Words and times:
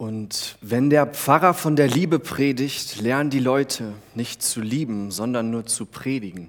Und 0.00 0.56
wenn 0.62 0.88
der 0.88 1.04
Pfarrer 1.04 1.52
von 1.52 1.76
der 1.76 1.86
Liebe 1.86 2.18
predigt, 2.20 3.02
lernen 3.02 3.28
die 3.28 3.38
Leute 3.38 3.92
nicht 4.14 4.42
zu 4.42 4.62
lieben, 4.62 5.10
sondern 5.10 5.50
nur 5.50 5.66
zu 5.66 5.84
predigen. 5.84 6.48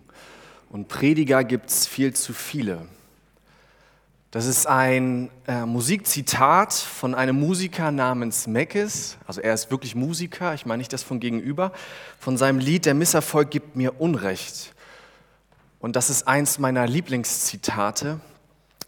Und 0.70 0.88
Prediger 0.88 1.44
gibt 1.44 1.70
es 1.70 1.86
viel 1.86 2.14
zu 2.14 2.32
viele. 2.32 2.88
Das 4.32 4.46
ist 4.46 4.68
ein 4.68 5.30
äh, 5.48 5.66
Musikzitat 5.66 6.72
von 6.72 7.14
einem 7.14 7.38
Musiker 7.38 7.92
namens 7.92 8.48
Meckes. 8.48 9.18
Also 9.28 9.42
er 9.42 9.54
ist 9.54 9.70
wirklich 9.70 9.96
Musiker, 9.96 10.54
ich 10.54 10.66
meine 10.66 10.78
nicht 10.78 10.94
das 10.94 11.04
von 11.04 11.20
gegenüber, 11.20 11.74
von 12.20 12.38
seinem 12.38 12.60
Lied 12.60 12.86
Der 12.86 12.94
Misserfolg 12.94 13.52
gibt 13.52 13.76
mir 13.76 14.00
Unrecht. 14.00 14.74
Und 15.82 15.98
das 15.98 16.10
ist 16.10 16.26
eins 16.26 16.58
meiner 16.58 16.88
Lieblingszitate, 16.88 18.22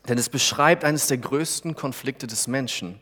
denn 0.08 0.18
es 0.18 0.30
beschreibt 0.30 0.86
eines 0.86 1.08
der 1.08 1.18
größten 1.18 1.76
Konflikte 1.76 2.28
des 2.28 2.48
Menschen. 2.48 3.02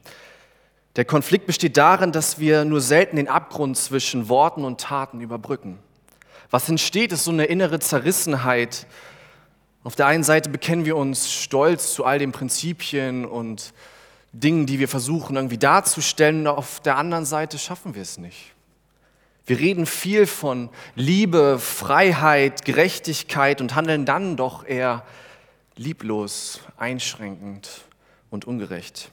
Der 0.98 1.06
Konflikt 1.06 1.46
besteht 1.46 1.78
darin, 1.78 2.12
dass 2.12 2.38
wir 2.38 2.66
nur 2.66 2.82
selten 2.82 3.16
den 3.16 3.30
Abgrund 3.30 3.78
zwischen 3.78 4.28
Worten 4.28 4.66
und 4.66 4.82
Taten 4.82 5.22
überbrücken. 5.22 5.80
Was 6.50 6.68
entsteht, 6.68 7.14
ist 7.14 7.24
so 7.24 7.32
eine 7.32 7.46
innere 7.46 7.80
Zerrissenheit. 7.80 8.88
Auf 9.86 9.96
der 9.96 10.08
einen 10.08 10.24
Seite 10.24 10.50
bekennen 10.50 10.84
wir 10.84 10.98
uns 10.98 11.32
stolz 11.32 11.94
zu 11.94 12.04
all 12.04 12.20
den 12.20 12.34
Prinzipien 12.34 13.26
und 13.26 13.74
Dingen, 14.34 14.66
die 14.66 14.80
wir 14.80 14.90
versuchen 14.90 15.38
irgendwie 15.38 15.58
darzustellen, 15.58 16.42
und 16.42 16.48
auf 16.48 16.82
der 16.82 16.98
anderen 16.98 17.26
Seite 17.26 17.58
schaffen 17.58 17.96
wir 17.96 18.02
es 18.02 18.18
nicht. 18.18 18.54
Wir 19.46 19.60
reden 19.60 19.86
viel 19.86 20.28
von 20.28 20.70
Liebe, 20.96 21.58
Freiheit, 21.58 22.66
Gerechtigkeit 22.66 23.62
und 23.62 23.76
handeln 23.76 24.06
dann 24.06 24.36
doch 24.36 24.66
eher 24.66 25.06
lieblos, 25.78 26.60
einschränkend 26.78 27.86
und 28.30 28.46
ungerecht. 28.46 29.10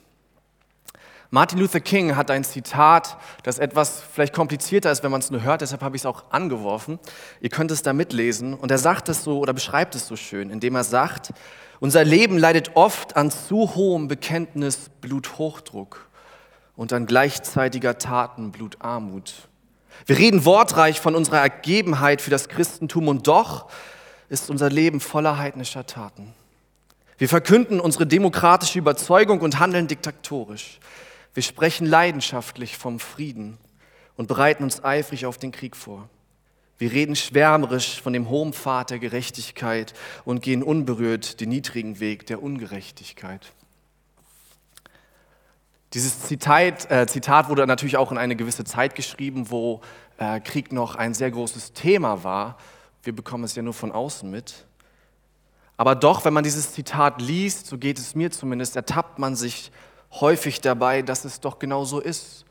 Martin 1.31 1.59
Luther 1.59 1.81
King 1.81 2.17
hat 2.17 2.31
ein 2.31 2.43
Zitat, 2.43 3.19
das 3.43 3.59
etwas 3.59 4.01
vielleicht 4.01 4.33
komplizierter 4.33 4.91
ist, 4.91 5.03
wenn 5.03 5.11
man 5.11 5.21
es 5.21 5.31
nur 5.31 5.43
hört, 5.43 5.61
deshalb 5.61 5.83
habe 5.83 5.95
ich 5.95 6.03
es 6.03 6.07
auch 6.07 6.25
angeworfen. 6.31 6.99
Ihr 7.43 7.51
könnt 7.51 7.71
es 7.71 7.83
da 7.83 7.93
mitlesen. 7.93 8.55
Und 8.55 8.71
er 8.71 8.79
sagt 8.79 9.11
es 9.11 9.25
so 9.25 9.39
oder 9.39 9.53
beschreibt 9.53 9.95
es 9.95 10.07
so 10.07 10.17
schön, 10.17 10.49
indem 10.49 10.75
er 10.75 10.85
sagt, 10.85 11.35
unser 11.81 12.03
Leben 12.03 12.39
leidet 12.39 12.77
oft 12.77 13.17
an 13.17 13.31
zu 13.31 13.75
hohem 13.75 14.09
Bekenntnis 14.09 14.89
Bluthochdruck 15.03 16.09
und 16.77 16.95
an 16.95 17.05
gleichzeitiger 17.05 17.99
Taten 17.99 18.51
Blutarmut. 18.51 19.49
Wir 20.07 20.17
reden 20.17 20.47
wortreich 20.47 20.99
von 20.99 21.15
unserer 21.15 21.41
Ergebenheit 21.41 22.23
für 22.23 22.31
das 22.31 22.49
Christentum 22.49 23.07
und 23.07 23.27
doch 23.27 23.69
ist 24.31 24.49
unser 24.49 24.71
Leben 24.71 24.99
voller 24.99 25.37
heidnischer 25.37 25.85
Taten. 25.85 26.33
Wir 27.19 27.29
verkünden 27.29 27.81
unsere 27.81 28.07
demokratische 28.07 28.79
Überzeugung 28.79 29.41
und 29.41 29.59
handeln 29.59 29.89
diktatorisch. 29.89 30.79
Wir 31.35 31.43
sprechen 31.43 31.87
leidenschaftlich 31.87 32.77
vom 32.77 32.99
Frieden 32.99 33.59
und 34.17 34.27
bereiten 34.27 34.65
uns 34.65 34.83
eifrig 34.83 35.27
auf 35.27 35.39
den 35.39 35.53
Krieg 35.53 35.77
vor. 35.77 36.09
Wir 36.79 36.93
reden 36.93 37.17
schwärmerisch 37.17 38.01
von 38.01 38.13
dem 38.13 38.29
hohen 38.29 38.53
Pfad 38.53 38.91
der 38.91 39.01
Gerechtigkeit 39.01 39.95
und 40.25 40.43
gehen 40.43 40.63
unberührt 40.63 41.41
den 41.41 41.49
niedrigen 41.49 41.99
Weg 41.99 42.27
der 42.27 42.43
Ungerechtigkeit. 42.43 43.53
Dieses 45.95 46.21
Zitat, 46.21 46.91
äh, 46.91 47.07
Zitat, 47.07 47.49
wurde 47.49 47.67
natürlich 47.67 47.97
auch 47.97 48.13
in 48.13 48.19
eine 48.19 48.37
gewisse 48.37 48.65
Zeit 48.65 48.95
geschrieben, 48.95 49.51
wo 49.51 49.81
äh, 50.19 50.39
Krieg 50.39 50.71
noch 50.73 50.97
ein 50.97 51.15
sehr 51.15 51.31
großes 51.31 51.73
Thema 51.73 52.23
war. 52.23 52.59
Wir 53.03 53.15
bekommen 53.15 53.45
es 53.45 53.55
ja 53.57 53.63
nur 53.63 53.75
von 53.75 53.91
außen 53.91 54.31
mit. 54.31 54.67
Aber 55.77 55.95
doch, 55.95 56.25
wenn 56.25 56.35
man 56.35 56.45
dieses 56.45 56.73
Zitat 56.73 57.23
liest, 57.23 57.67
so 57.67 57.79
geht 57.79 57.99
es 57.99 58.15
mir 58.15 58.31
zumindest, 58.31 58.77
ertappt 58.77 59.19
man 59.19 59.35
sich 59.35 59.73
häufig 60.13 60.61
dabei, 60.61 61.03
dass 61.03 61.25
es 61.25 61.41
doch 61.41 61.59
genau 61.59 61.85
so 61.85 62.01
ist. 62.01 62.45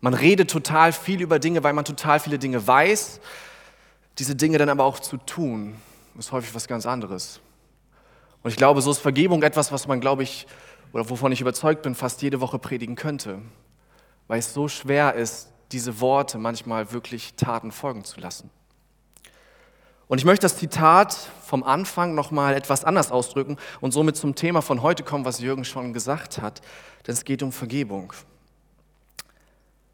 Man 0.00 0.14
redet 0.14 0.50
total 0.50 0.92
viel 0.92 1.20
über 1.20 1.38
Dinge, 1.38 1.62
weil 1.64 1.72
man 1.72 1.84
total 1.84 2.20
viele 2.20 2.38
Dinge 2.38 2.64
weiß. 2.64 3.20
Diese 4.18 4.36
Dinge 4.36 4.58
dann 4.58 4.68
aber 4.68 4.84
auch 4.84 4.98
zu 4.98 5.16
tun, 5.16 5.76
ist 6.18 6.32
häufig 6.32 6.54
was 6.54 6.68
ganz 6.68 6.86
anderes. 6.86 7.40
Und 8.42 8.50
ich 8.50 8.56
glaube, 8.56 8.80
so 8.82 8.90
ist 8.90 8.98
Vergebung 8.98 9.42
etwas, 9.42 9.72
was 9.72 9.86
man, 9.88 10.00
glaube 10.00 10.22
ich, 10.22 10.46
oder 10.92 11.08
wovon 11.10 11.32
ich 11.32 11.40
überzeugt 11.40 11.82
bin, 11.82 11.94
fast 11.94 12.22
jede 12.22 12.40
Woche 12.40 12.58
predigen 12.58 12.96
könnte. 12.96 13.40
Weil 14.26 14.38
es 14.38 14.54
so 14.54 14.68
schwer 14.68 15.14
ist, 15.14 15.50
diese 15.72 16.00
Worte 16.00 16.38
manchmal 16.38 16.92
wirklich 16.92 17.34
Taten 17.34 17.72
folgen 17.72 18.04
zu 18.04 18.20
lassen. 18.20 18.50
Und 20.08 20.18
ich 20.18 20.24
möchte 20.24 20.46
das 20.46 20.56
Zitat 20.56 21.14
vom 21.44 21.62
Anfang 21.62 22.14
nochmal 22.14 22.54
etwas 22.54 22.84
anders 22.84 23.12
ausdrücken 23.12 23.58
und 23.80 23.92
somit 23.92 24.16
zum 24.16 24.34
Thema 24.34 24.62
von 24.62 24.82
heute 24.82 25.02
kommen, 25.02 25.26
was 25.26 25.40
Jürgen 25.40 25.64
schon 25.64 25.92
gesagt 25.92 26.38
hat, 26.38 26.62
denn 27.06 27.14
es 27.14 27.24
geht 27.24 27.42
um 27.42 27.52
Vergebung. 27.52 28.12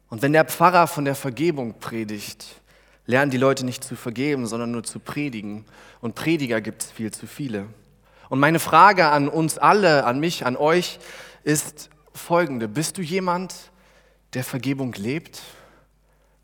Und 0.09 0.21
wenn 0.21 0.31
der 0.31 0.45
Pfarrer 0.45 0.87
von 0.87 1.03
der 1.03 1.15
Vergebung 1.15 1.79
predigt, 1.79 2.61
lernen 3.05 3.29
die 3.29 3.37
Leute 3.37 3.65
nicht 3.65 3.83
zu 3.83 3.97
vergeben, 3.97 4.47
sondern 4.47 4.71
nur 4.71 4.83
zu 4.83 4.99
predigen. 4.99 5.65
Und 5.99 6.15
Prediger 6.15 6.61
gibt 6.61 6.83
es 6.83 6.91
viel 6.91 7.11
zu 7.11 7.27
viele. 7.27 7.67
Und 8.29 8.39
meine 8.39 8.59
Frage 8.59 9.07
an 9.07 9.27
uns 9.27 9.57
alle, 9.57 10.05
an 10.05 10.19
mich, 10.19 10.45
an 10.45 10.55
euch 10.55 10.99
ist 11.43 11.89
folgende. 12.13 12.67
Bist 12.67 12.97
du 12.97 13.01
jemand, 13.01 13.53
der 14.33 14.43
Vergebung 14.43 14.93
lebt, 14.93 15.41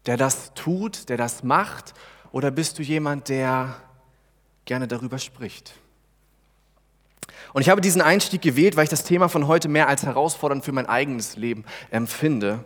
der 0.05 0.17
das 0.17 0.53
tut, 0.53 1.09
der 1.09 1.17
das 1.17 1.43
macht 1.43 1.93
oder 2.31 2.51
bist 2.51 2.79
du 2.79 2.83
jemand, 2.83 3.29
der 3.29 3.75
gerne 4.65 4.87
darüber 4.87 5.19
spricht? 5.19 5.73
Und 7.53 7.61
ich 7.61 7.69
habe 7.69 7.81
diesen 7.81 8.01
Einstieg 8.01 8.41
gewählt, 8.41 8.75
weil 8.75 8.85
ich 8.85 8.89
das 8.89 9.03
Thema 9.03 9.27
von 9.27 9.47
heute 9.47 9.67
mehr 9.67 9.87
als 9.87 10.03
herausfordernd 10.03 10.63
für 10.63 10.71
mein 10.71 10.85
eigenes 10.85 11.35
Leben 11.35 11.65
empfinde. 11.89 12.63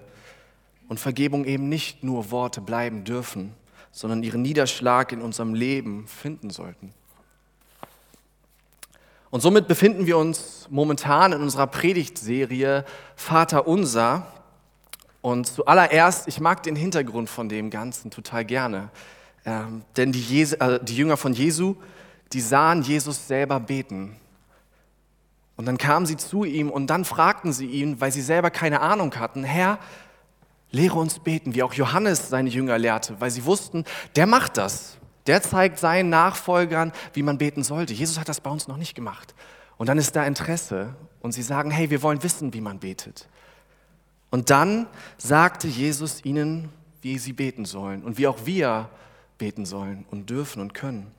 Und 0.88 1.00
Vergebung 1.00 1.46
eben 1.46 1.68
nicht 1.68 2.04
nur 2.04 2.30
Worte 2.30 2.62
bleiben 2.62 3.04
dürfen, 3.04 3.54
sondern 3.92 4.22
ihren 4.22 4.44
Niederschlag 4.44 5.12
in 5.12 5.22
unserem 5.22 5.56
Leben 5.56 6.08
finden 6.08 6.52
sollten. 6.52 6.94
Und 9.32 9.42
somit 9.42 9.68
befinden 9.68 10.06
wir 10.06 10.18
uns 10.18 10.68
momentan 10.70 11.34
in 11.34 11.42
unserer 11.42 11.66
Predigtserie 11.68 12.86
Vater 13.16 13.68
Unser. 13.68 14.28
Und 15.22 15.48
zuallererst, 15.48 16.28
ich 16.28 16.40
mag 16.40 16.62
den 16.62 16.76
Hintergrund 16.76 17.30
von 17.30 17.50
dem 17.50 17.72
Ganzen 17.72 18.12
total 18.12 18.46
gerne. 18.46 18.92
Ähm, 19.46 19.84
denn 19.96 20.12
die, 20.12 20.22
Jesu, 20.22 20.56
äh, 20.56 20.84
die 20.84 20.96
Jünger 20.96 21.18
von 21.18 21.34
Jesu, 21.34 21.76
die 22.34 22.42
sahen 22.42 22.82
Jesus 22.82 23.28
selber 23.28 23.60
beten. 23.60 24.16
Und 25.56 25.66
dann 25.66 25.78
kamen 25.78 26.06
sie 26.06 26.18
zu 26.18 26.44
ihm 26.44 26.70
und 26.70 26.88
dann 26.88 27.06
fragten 27.06 27.54
sie 27.54 27.68
ihn, 27.68 28.02
weil 28.02 28.12
sie 28.12 28.22
selber 28.22 28.50
keine 28.50 28.82
Ahnung 28.82 29.16
hatten, 29.16 29.44
Herr, 29.44 29.80
lehre 30.72 31.00
uns 31.00 31.20
beten, 31.20 31.56
wie 31.56 31.64
auch 31.64 31.74
Johannes 31.74 32.30
seine 32.30 32.50
Jünger 32.50 32.78
lehrte, 32.78 33.16
weil 33.22 33.32
sie 33.32 33.46
wussten, 33.46 33.86
der 34.16 34.26
macht 34.26 34.58
das. 34.58 34.98
Der 35.28 35.42
zeigt 35.42 35.80
seinen 35.80 36.10
Nachfolgern, 36.10 36.92
wie 37.14 37.24
man 37.24 37.38
beten 37.38 37.64
sollte. 37.64 37.94
Jesus 37.94 38.20
hat 38.20 38.30
das 38.30 38.42
bei 38.42 38.50
uns 38.50 38.68
noch 38.68 38.78
nicht 38.78 38.96
gemacht. 38.96 39.34
Und 39.78 39.88
dann 39.88 39.98
ist 39.98 40.16
da 40.16 40.26
Interesse 40.26 40.96
und 41.22 41.32
sie 41.32 41.42
sagen, 41.42 41.72
hey, 41.72 41.90
wir 41.90 42.04
wollen 42.04 42.22
wissen, 42.22 42.54
wie 42.54 42.62
man 42.62 42.80
betet. 42.80 43.28
Und 44.30 44.50
dann 44.50 44.88
sagte 45.18 45.68
Jesus 45.68 46.24
ihnen, 46.26 46.70
wie 47.02 47.18
sie 47.18 47.34
beten 47.34 47.66
sollen 47.66 48.04
und 48.04 48.18
wie 48.18 48.28
auch 48.28 48.46
wir 48.46 48.90
beten 49.38 49.66
sollen 49.66 50.06
und 50.10 50.30
dürfen 50.30 50.62
und 50.62 50.74
können. 50.74 51.12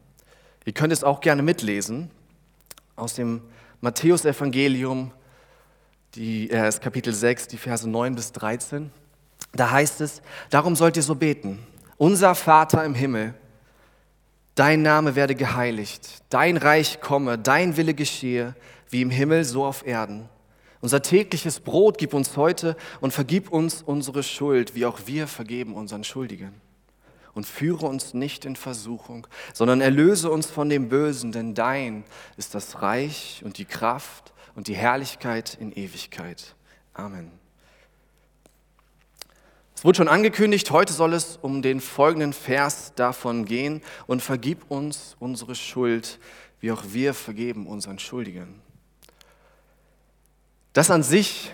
Ihr 0.65 0.73
könnt 0.73 0.93
es 0.93 1.05
auch 1.05 1.21
gerne 1.21 1.43
mitlesen 1.43 2.11
aus 2.97 3.15
dem 3.15 3.43
Matthäusevangelium, 3.81 5.13
die, 6.15 6.51
äh, 6.51 6.73
Kapitel 6.81 7.13
6, 7.13 7.49
die 7.49 7.59
Verse 7.59 7.89
9 7.89 8.15
bis 8.15 8.33
13. 8.33 8.91
Da 9.53 9.71
heißt 9.71 10.01
es, 10.01 10.23
darum 10.51 10.75
sollt 10.75 10.97
ihr 10.97 11.03
so 11.03 11.15
beten. 11.15 11.59
Unser 11.99 12.35
Vater 12.35 12.85
im 12.85 12.95
Himmel, 12.95 13.35
dein 14.55 14.83
Name 14.83 15.15
werde 15.15 15.35
geheiligt, 15.35 16.23
dein 16.31 16.57
Reich 16.57 17.01
komme, 17.01 17.39
dein 17.39 17.77
Wille 17.77 17.95
geschehe, 17.95 18.55
wie 18.91 19.03
im 19.03 19.11
Himmel, 19.11 19.45
so 19.45 19.65
auf 19.65 19.87
Erden. 19.87 20.29
Unser 20.81 21.03
tägliches 21.03 21.61
Brot 21.61 21.99
gib 21.99 22.13
uns 22.13 22.37
heute 22.37 22.77
und 23.01 23.13
vergib 23.13 23.51
uns 23.51 23.83
unsere 23.83 24.23
Schuld, 24.23 24.75
wie 24.75 24.87
auch 24.87 25.01
wir 25.07 25.27
vergeben 25.27 25.75
unseren 25.75 26.05
Schuldigen 26.05 26.66
und 27.37 27.47
führe 27.47 27.87
uns 27.87 28.15
nicht 28.15 28.47
in 28.47 28.57
Versuchung, 28.57 29.27
sondern 29.53 29.83
erlöse 29.83 30.31
uns 30.31 30.47
von 30.47 30.71
dem 30.71 30.89
Bösen, 30.89 31.33
denn 31.33 31.55
dein 31.55 32.05
ist 32.39 32.55
das 32.55 32.81
Reich 32.81 33.43
und 33.45 33.59
die 33.59 33.67
Kraft 33.67 34.33
und 34.55 34.69
die 34.69 34.75
Herrlichkeit 34.75 35.55
in 35.61 35.71
Ewigkeit. 35.71 36.57
Amen. 36.95 37.31
Es 39.75 39.85
wurde 39.85 39.99
schon 39.99 40.09
angekündigt, 40.09 40.71
heute 40.71 40.95
soll 40.95 41.13
es 41.13 41.39
um 41.43 41.61
den 41.61 41.83
folgenden 41.83 42.33
Vers 42.33 42.95
davon 42.97 43.45
gehen 43.45 43.83
und 44.07 44.23
vergib 44.23 44.71
uns 44.71 45.15
unsere 45.21 45.55
Schuld, 45.55 46.19
wie 46.61 46.73
auch 46.73 46.85
wir 46.89 47.13
vergeben 47.13 47.67
unseren 47.67 47.99
Schuldigen. 47.99 48.63
Das 50.73 50.91
an 50.91 51.03
sich 51.03 51.53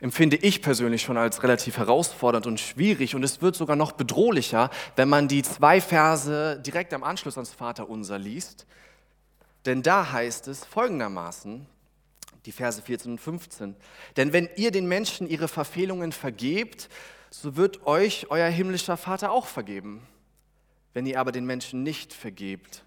empfinde 0.00 0.36
ich 0.36 0.60
persönlich 0.60 1.02
schon 1.02 1.16
als 1.16 1.42
relativ 1.42 1.78
herausfordernd 1.78 2.46
und 2.46 2.60
schwierig 2.60 3.14
und 3.14 3.22
es 3.22 3.40
wird 3.40 3.56
sogar 3.56 3.76
noch 3.76 3.92
bedrohlicher, 3.92 4.70
wenn 4.94 5.08
man 5.08 5.28
die 5.28 5.42
zwei 5.42 5.80
Verse 5.80 6.60
direkt 6.64 6.92
am 6.92 7.02
Anschluss 7.02 7.36
ans 7.36 7.52
Vaterunser 7.52 8.18
liest. 8.18 8.66
Denn 9.64 9.82
da 9.82 10.12
heißt 10.12 10.48
es 10.48 10.64
folgendermaßen, 10.64 11.66
Die 12.44 12.52
Verse 12.52 12.80
14 12.80 13.12
und 13.12 13.20
15. 13.20 13.74
Denn 14.16 14.32
wenn 14.32 14.48
ihr 14.54 14.70
den 14.70 14.86
Menschen 14.86 15.28
ihre 15.28 15.48
Verfehlungen 15.48 16.12
vergebt, 16.12 16.88
so 17.28 17.56
wird 17.56 17.86
euch 17.86 18.30
euer 18.30 18.48
himmlischer 18.48 18.96
Vater 18.96 19.32
auch 19.32 19.46
vergeben. 19.46 20.06
Wenn 20.94 21.06
ihr 21.06 21.18
aber 21.18 21.32
den 21.32 21.44
Menschen 21.44 21.82
nicht 21.82 22.12
vergebt, 22.12 22.85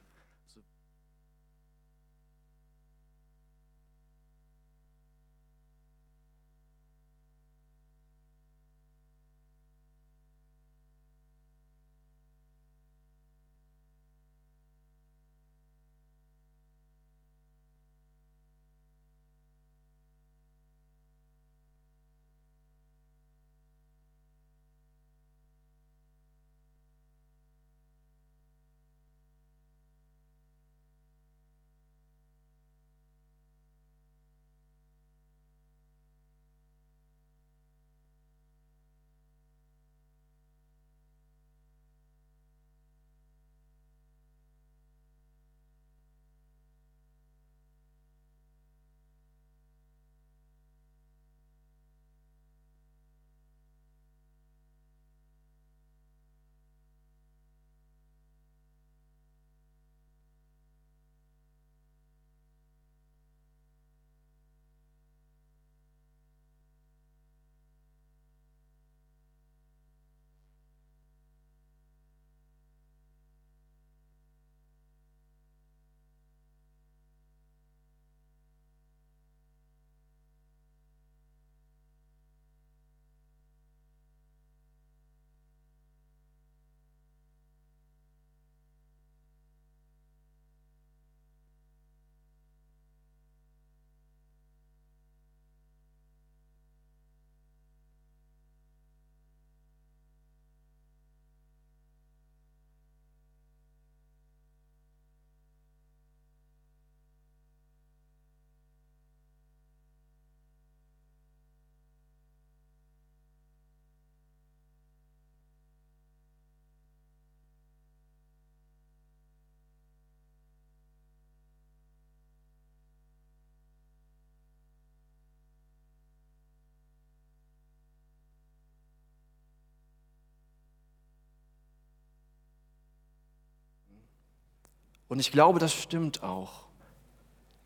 Und 135.10 135.20
ich 135.20 135.32
glaube, 135.32 135.60
das 135.60 135.74
stimmt 135.74 136.24
auch. 136.24 136.68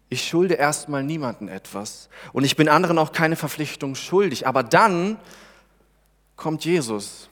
Ich 0.09 0.27
schulde 0.27 0.55
erstmal 0.55 1.03
niemanden 1.03 1.47
etwas 1.47 2.09
und 2.33 2.43
ich 2.43 2.55
bin 2.55 2.69
anderen 2.69 2.97
auch 2.97 3.11
keine 3.11 3.35
Verpflichtung 3.35 3.95
schuldig. 3.95 4.47
Aber 4.47 4.63
dann 4.63 5.17
kommt 6.35 6.65
Jesus 6.65 7.29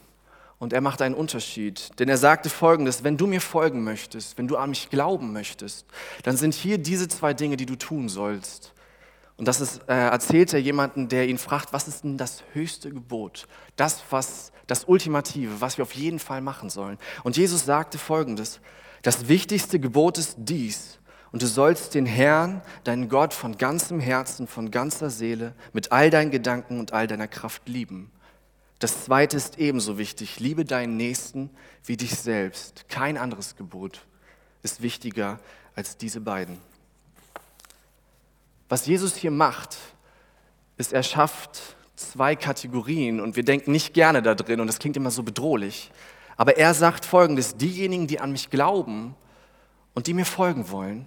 und 0.60 0.74
er 0.74 0.81
macht 0.81 1.02
einen 1.02 1.16
Unterschied. 1.16 1.98
Denn 2.00 2.10
er 2.10 2.18
sagte 2.18 2.50
folgendes, 2.50 3.04
wenn 3.04 3.18
du 3.18 3.28
mir 3.28 3.42
folgen 3.42 3.84
möchtest, 3.84 4.38
wenn 4.38 4.48
du 4.48 4.58
an 4.58 4.69
mich 4.69 4.90
glauben 4.90 5.31
möchtest, 5.31 5.86
dann 6.24 6.38
sind 6.38 6.54
hier 6.54 6.78
diese 6.78 7.07
zwei 7.07 7.34
Dinge, 7.34 7.56
die 7.56 7.66
du 7.66 7.75
tun 7.75 8.10
sollst. 8.10 8.74
Und 9.38 9.48
das 9.48 9.62
ist, 9.62 9.81
äh, 9.88 9.94
erzählt 9.94 10.54
er 10.54 10.60
jemanden, 10.60 11.07
der 11.07 11.28
ihn 11.28 11.38
fragt, 11.38 11.74
was 11.74 11.88
ist 11.88 12.04
denn 12.04 12.18
das 12.18 12.44
höchste 12.54 12.92
Gebot? 12.92 13.48
Das, 13.75 14.04
was, 14.10 14.52
das 14.68 14.84
Ultimative, 14.86 15.62
was 15.62 15.78
wir 15.78 15.84
auf 15.84 15.96
jeden 15.96 16.19
Fall 16.19 16.42
machen 16.42 16.69
sollen. 16.69 17.00
Und 17.24 17.38
Jesus 17.38 17.66
sagte 17.66 17.98
folgendes, 17.98 18.60
das 19.01 19.27
wichtigste 19.27 19.80
Gebot 19.80 20.18
ist 20.18 20.36
dies. 20.38 21.00
Und 21.31 21.42
du 21.42 21.48
sollst 21.48 21.95
den 21.95 22.06
Herrn, 22.06 22.62
deinen 22.83 23.07
Gott, 23.07 23.33
von 23.33 23.57
ganzem 23.57 24.00
Herzen, 24.00 24.48
von 24.48 24.69
ganzer 24.69 25.09
Seele, 25.09 25.53
mit 25.71 25.92
all 25.92 26.09
deinen 26.09 26.30
Gedanken 26.30 26.80
und 26.80 26.92
all 26.92 27.07
deiner 27.07 27.27
Kraft 27.27 27.69
lieben. 27.69 28.12
Das 28.80 29.06
zweite 29.06 29.38
ist 29.38 29.59
ebenso 29.59 29.98
wichtig. 29.98 30.39
Liebe 30.39 30.65
deinen 30.65 30.98
Nächsten 30.98 31.50
wie 31.86 31.98
dich 31.98 32.15
selbst. 32.15 32.89
Kein 32.89 33.18
anderes 33.18 33.56
Gebot 33.56 34.06
ist 34.63 34.81
wichtiger 34.81 35.39
als 35.75 35.97
diese 35.97 36.19
beiden. 36.19 36.57
Was 38.68 38.86
Jesus 38.86 39.15
hier 39.15 39.31
macht, 39.31 39.77
ist, 40.77 40.94
er 40.94 41.04
schafft 41.04 41.75
zwei 41.95 42.36
Kategorien 42.36 43.19
und 43.19 43.36
wir 43.36 43.44
denken 43.44 43.71
nicht 43.71 43.94
gerne 43.94 44.21
da 44.21 44.33
drin 44.33 44.59
und 44.59 44.68
das 44.68 44.80
klingt 44.80 44.97
immer 44.97 45.12
so 45.12 45.24
bedrohlich. 45.24 45.92
Aber 46.42 46.58
er 46.58 46.74
sagt 46.74 47.06
folgendes, 47.06 47.56
diejenigen, 47.56 48.08
die 48.08 48.20
an 48.20 48.32
mich 48.32 48.50
glauben 48.50 49.14
und 49.94 50.08
die 50.08 50.16
mir 50.16 50.26
folgen 50.26 50.72
wollen, 50.72 51.06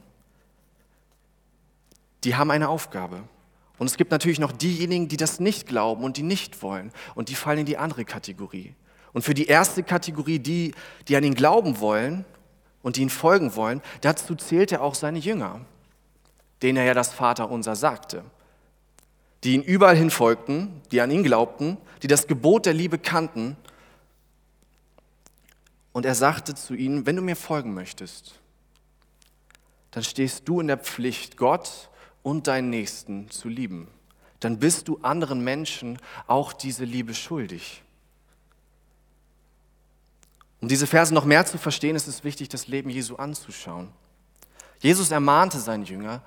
die 2.23 2.37
haben 2.37 2.53
eine 2.53 2.69
Aufgabe. 2.69 3.25
Und 3.79 3.89
es 3.89 3.97
gibt 3.97 4.13
natürlich 4.13 4.39
noch 4.39 4.53
diejenigen, 4.53 5.09
die 5.09 5.17
das 5.17 5.41
nicht 5.41 5.67
glauben 5.67 6.05
und 6.05 6.19
die 6.19 6.23
nicht 6.23 6.63
wollen. 6.63 6.93
Und 7.17 7.31
die 7.31 7.35
fallen 7.35 7.59
in 7.59 7.67
die 7.67 7.79
andere 7.79 8.05
Kategorie. 8.05 8.77
Und 9.13 9.23
für 9.23 9.35
die 9.35 9.47
erste 9.47 9.83
Kategorie, 9.83 10.39
die, 10.39 10.73
die 11.09 11.17
an 11.17 11.25
ihn 11.25 11.35
glauben 11.35 11.81
wollen 11.81 12.25
und 12.85 12.95
die 12.95 13.03
ihn 13.03 13.11
folgen 13.11 13.57
wollen, 13.57 13.83
dazu 14.03 14.37
zählt 14.37 14.71
er 14.71 14.83
auch 14.83 14.95
seine 14.95 15.19
Jünger, 15.19 15.63
denen 16.63 16.79
er 16.79 16.85
ja 16.85 16.95
das 16.95 17.13
Vaterunser 17.13 17.75
sagte. 17.75 18.23
Die 19.43 19.55
ihn 19.55 19.63
überall 19.63 19.97
hin 19.97 20.11
folgten, 20.11 20.81
die 20.93 21.01
an 21.01 21.11
ihn 21.11 21.25
glaubten, 21.25 21.77
die 22.05 22.07
das 22.07 22.29
Gebot 22.29 22.67
der 22.67 22.75
Liebe 22.75 22.99
kannten 22.99 23.57
und 25.95 26.05
er 26.05 26.17
sagte 26.17 26.55
zu 26.55 26.75
ihnen, 26.75 27.07
wenn 27.07 27.17
du 27.17 27.23
mir 27.23 27.37
folgen 27.37 27.73
möchtest, 27.73 28.41
dann 29.93 30.03
stehst 30.03 30.47
du 30.49 30.61
in 30.61 30.67
der 30.67 30.77
Pflicht, 30.77 31.37
Gott 31.37 31.89
und 32.25 32.49
deinen 32.49 32.69
Nächsten 32.69 33.31
zu 33.31 33.49
lieben. 33.49 33.87
Dann 34.41 34.59
bist 34.59 34.89
du 34.89 34.99
anderen 35.03 35.43
Menschen 35.45 35.99
auch 36.27 36.53
diese 36.53 36.85
Liebe 36.85 37.15
schuldig. 37.15 37.83
Um 40.61 40.69
diese 40.69 40.89
Verse 40.89 41.15
noch 41.15 41.25
mehr 41.25 41.47
zu 41.47 41.59
verstehen, 41.59 41.95
ist 41.95 42.09
es 42.09 42.25
wichtig, 42.25 42.49
das 42.49 42.67
Leben 42.67 42.91
Jesu 42.91 43.15
anzuschauen. 43.15 43.93
Jesus 44.81 45.13
ermahnte 45.13 45.61
seine 45.61 45.85
Jünger, 45.85 46.23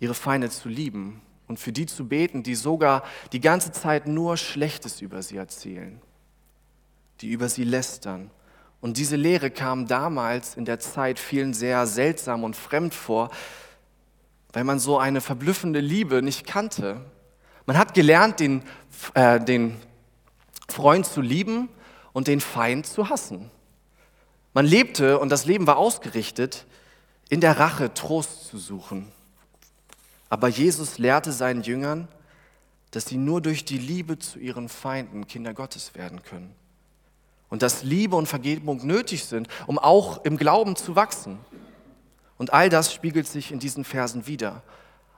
ihre 0.00 0.14
Feinde 0.14 0.50
zu 0.50 0.68
lieben 0.68 1.22
und 1.48 1.58
für 1.58 1.72
die 1.72 1.86
zu 1.86 2.06
beten, 2.06 2.42
die 2.42 2.54
sogar 2.54 3.04
die 3.32 3.40
ganze 3.40 3.72
Zeit 3.72 4.06
nur 4.06 4.36
Schlechtes 4.36 5.00
über 5.00 5.22
sie 5.22 5.38
erzählen, 5.38 5.98
die 7.22 7.30
über 7.30 7.48
sie 7.48 7.64
lästern 7.64 8.30
und 8.80 8.98
diese 8.98 9.16
Lehre 9.16 9.50
kam 9.50 9.86
damals 9.86 10.56
in 10.56 10.64
der 10.64 10.78
Zeit 10.78 11.18
vielen 11.18 11.54
sehr 11.54 11.86
seltsam 11.86 12.44
und 12.44 12.56
fremd 12.56 12.94
vor, 12.94 13.30
weil 14.52 14.64
man 14.64 14.78
so 14.78 14.98
eine 14.98 15.20
verblüffende 15.20 15.80
Liebe 15.80 16.22
nicht 16.22 16.46
kannte. 16.46 17.00
Man 17.66 17.78
hat 17.78 17.94
gelernt, 17.94 18.40
den, 18.40 18.62
äh, 19.14 19.40
den 19.40 19.76
Freund 20.68 21.06
zu 21.06 21.20
lieben 21.20 21.68
und 22.12 22.28
den 22.28 22.40
Feind 22.40 22.86
zu 22.86 23.08
hassen. 23.08 23.50
Man 24.52 24.66
lebte, 24.66 25.18
und 25.18 25.30
das 25.30 25.44
Leben 25.44 25.66
war 25.66 25.76
ausgerichtet, 25.76 26.66
in 27.28 27.40
der 27.40 27.58
Rache 27.58 27.92
Trost 27.92 28.46
zu 28.46 28.56
suchen. 28.56 29.10
Aber 30.28 30.48
Jesus 30.48 30.98
lehrte 30.98 31.32
seinen 31.32 31.62
Jüngern, 31.62 32.08
dass 32.92 33.06
sie 33.06 33.16
nur 33.16 33.42
durch 33.42 33.64
die 33.64 33.78
Liebe 33.78 34.18
zu 34.18 34.38
ihren 34.38 34.68
Feinden 34.68 35.26
Kinder 35.26 35.54
Gottes 35.54 35.94
werden 35.94 36.22
können 36.22 36.54
und 37.48 37.62
dass 37.62 37.82
Liebe 37.82 38.16
und 38.16 38.26
Vergebung 38.26 38.86
nötig 38.86 39.24
sind, 39.24 39.48
um 39.66 39.78
auch 39.78 40.24
im 40.24 40.36
Glauben 40.36 40.76
zu 40.76 40.96
wachsen. 40.96 41.38
Und 42.38 42.52
all 42.52 42.68
das 42.68 42.92
spiegelt 42.92 43.26
sich 43.26 43.52
in 43.52 43.58
diesen 43.58 43.84
Versen 43.84 44.26
wieder. 44.26 44.62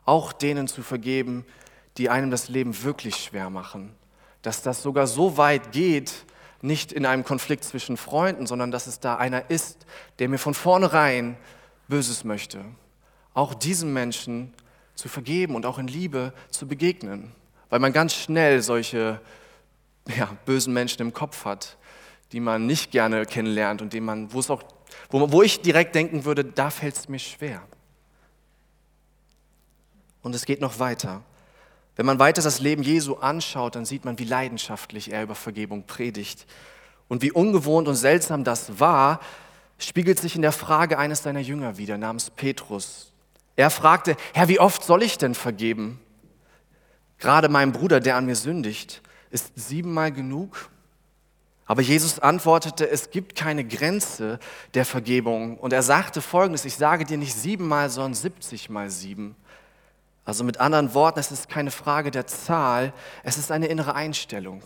auch 0.05 0.33
denen 0.33 0.69
zu 0.69 0.83
vergeben, 0.83 1.45
die 1.99 2.09
einem 2.09 2.31
das 2.31 2.49
Leben 2.49 2.83
wirklich 2.83 3.17
schwer 3.17 3.51
machen. 3.51 3.95
Dass 4.41 4.63
das 4.63 4.83
sogar 4.83 5.07
so 5.07 5.37
weit 5.37 5.71
geht, 5.73 6.25
nicht 6.63 6.93
in 6.93 7.05
einem 7.05 7.25
Konflikt 7.25 7.63
zwischen 7.63 7.97
Freunden, 7.97 8.47
sondern 8.47 8.71
dass 8.71 8.87
es 8.87 9.01
da 9.01 9.17
einer 9.17 9.51
ist, 9.51 9.87
der 10.19 10.29
mir 10.29 10.39
von 10.39 10.55
vornherein 10.55 11.37
Böses 11.89 12.25
möchte. 12.25 12.65
Auch 13.35 13.55
diesem 13.55 13.93
Menschen 13.93 14.55
zu 14.95 15.09
vergeben 15.09 15.55
und 15.55 15.67
auch 15.67 15.79
in 15.79 15.87
Liebe 15.87 16.33
zu 16.51 16.67
begegnen. 16.67 17.33
Weil 17.69 17.79
man 17.79 17.93
ganz 17.93 18.15
schnell 18.15 18.63
solche 18.63 19.21
ja, 20.17 20.37
bösen 20.47 20.73
Menschen 20.73 21.03
im 21.03 21.13
Kopf 21.13 21.45
hat, 21.45 21.77
die 22.33 22.41
man 22.41 22.67
nicht 22.67 22.91
gerne 22.91 23.25
kennenlernt 23.27 23.83
und 23.83 23.93
dem 23.93 24.05
man, 24.05 24.33
wo, 24.33 24.41
es 24.41 24.51
auch, 24.51 24.63
wo, 25.11 25.33
wo 25.33 25.43
ich 25.43 25.61
direkt 25.61 25.95
denken 25.95 26.25
würde, 26.25 26.45
da 26.45 26.71
fällt 26.71 26.97
es 26.97 27.09
mir 27.09 27.19
schwer. 27.19 27.63
Und 30.23 30.35
es 30.35 30.45
geht 30.45 30.61
noch 30.61 30.79
weiter. 30.79 31.23
Wenn 31.97 32.07
man 32.07 32.19
weiter 32.19 32.43
das 32.43 32.61
Leben 32.61 32.83
Jesu 32.83 33.15
anschaut, 33.15 33.75
dann 33.75 33.85
sieht 33.85 34.05
man, 34.05 34.19
wie 34.19 34.25
leidenschaftlich 34.25 35.13
er 35.13 35.23
über 35.23 35.35
Vergebung 35.35 35.85
predigt. 35.85 36.47
Und 37.09 37.23
wie 37.23 37.33
ungewohnt 37.33 37.89
und 37.89 37.97
seltsam 37.97 38.45
das 38.45 38.79
war, 38.79 39.21
spiegelt 39.79 40.21
sich 40.21 40.37
in 40.37 40.43
der 40.43 40.53
Frage 40.53 40.99
eines 40.99 41.23
seiner 41.23 41.41
Jünger 41.41 41.79
wieder, 41.79 41.97
namens 41.99 42.31
Petrus. 42.31 43.13
Er 43.57 43.71
fragte, 43.71 44.17
Herr, 44.35 44.49
wie 44.49 44.61
oft 44.61 44.85
soll 44.85 45.03
ich 45.03 45.19
denn 45.19 45.35
vergeben? 45.35 46.01
Gerade 47.19 47.49
meinem 47.49 47.73
Bruder, 47.73 47.99
der 47.99 48.17
an 48.17 48.27
mir 48.27 48.37
sündigt, 48.37 49.03
ist 49.31 49.53
siebenmal 49.57 50.13
genug? 50.13 50.71
Aber 51.69 51.83
Jesus 51.83 52.19
antwortete, 52.19 52.91
es 52.91 53.11
gibt 53.11 53.37
keine 53.37 53.63
Grenze 53.63 54.39
der 54.73 54.87
Vergebung. 54.87 55.59
Und 55.59 55.75
er 55.75 55.83
sagte 55.83 56.23
folgendes, 56.23 56.65
ich 56.65 56.77
sage 56.77 57.05
dir 57.05 57.19
nicht 57.19 57.35
siebenmal, 57.35 57.91
sondern 57.91 58.15
siebzigmal 58.15 58.89
sieben. 58.89 59.37
Also 60.25 60.45
mit 60.45 60.61
anderen 60.61 60.95
Worten, 60.95 61.21
es 61.21 61.31
ist 61.31 61.51
keine 61.51 61.71
Frage 61.71 62.11
der 62.11 62.27
Zahl, 62.27 62.95
es 63.23 63.37
ist 63.37 63.53
eine 63.53 63.67
innere 63.67 63.95
Einstellung. 63.95 64.63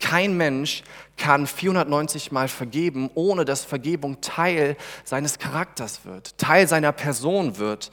Kein 0.00 0.36
Mensch 0.36 0.82
kann 1.16 1.46
490 1.46 2.32
Mal 2.32 2.48
vergeben, 2.48 3.10
ohne 3.14 3.44
dass 3.44 3.64
Vergebung 3.64 4.20
Teil 4.20 4.76
seines 5.04 5.38
Charakters 5.38 6.04
wird, 6.04 6.36
Teil 6.36 6.66
seiner 6.66 6.92
Person 6.92 7.58
wird. 7.58 7.92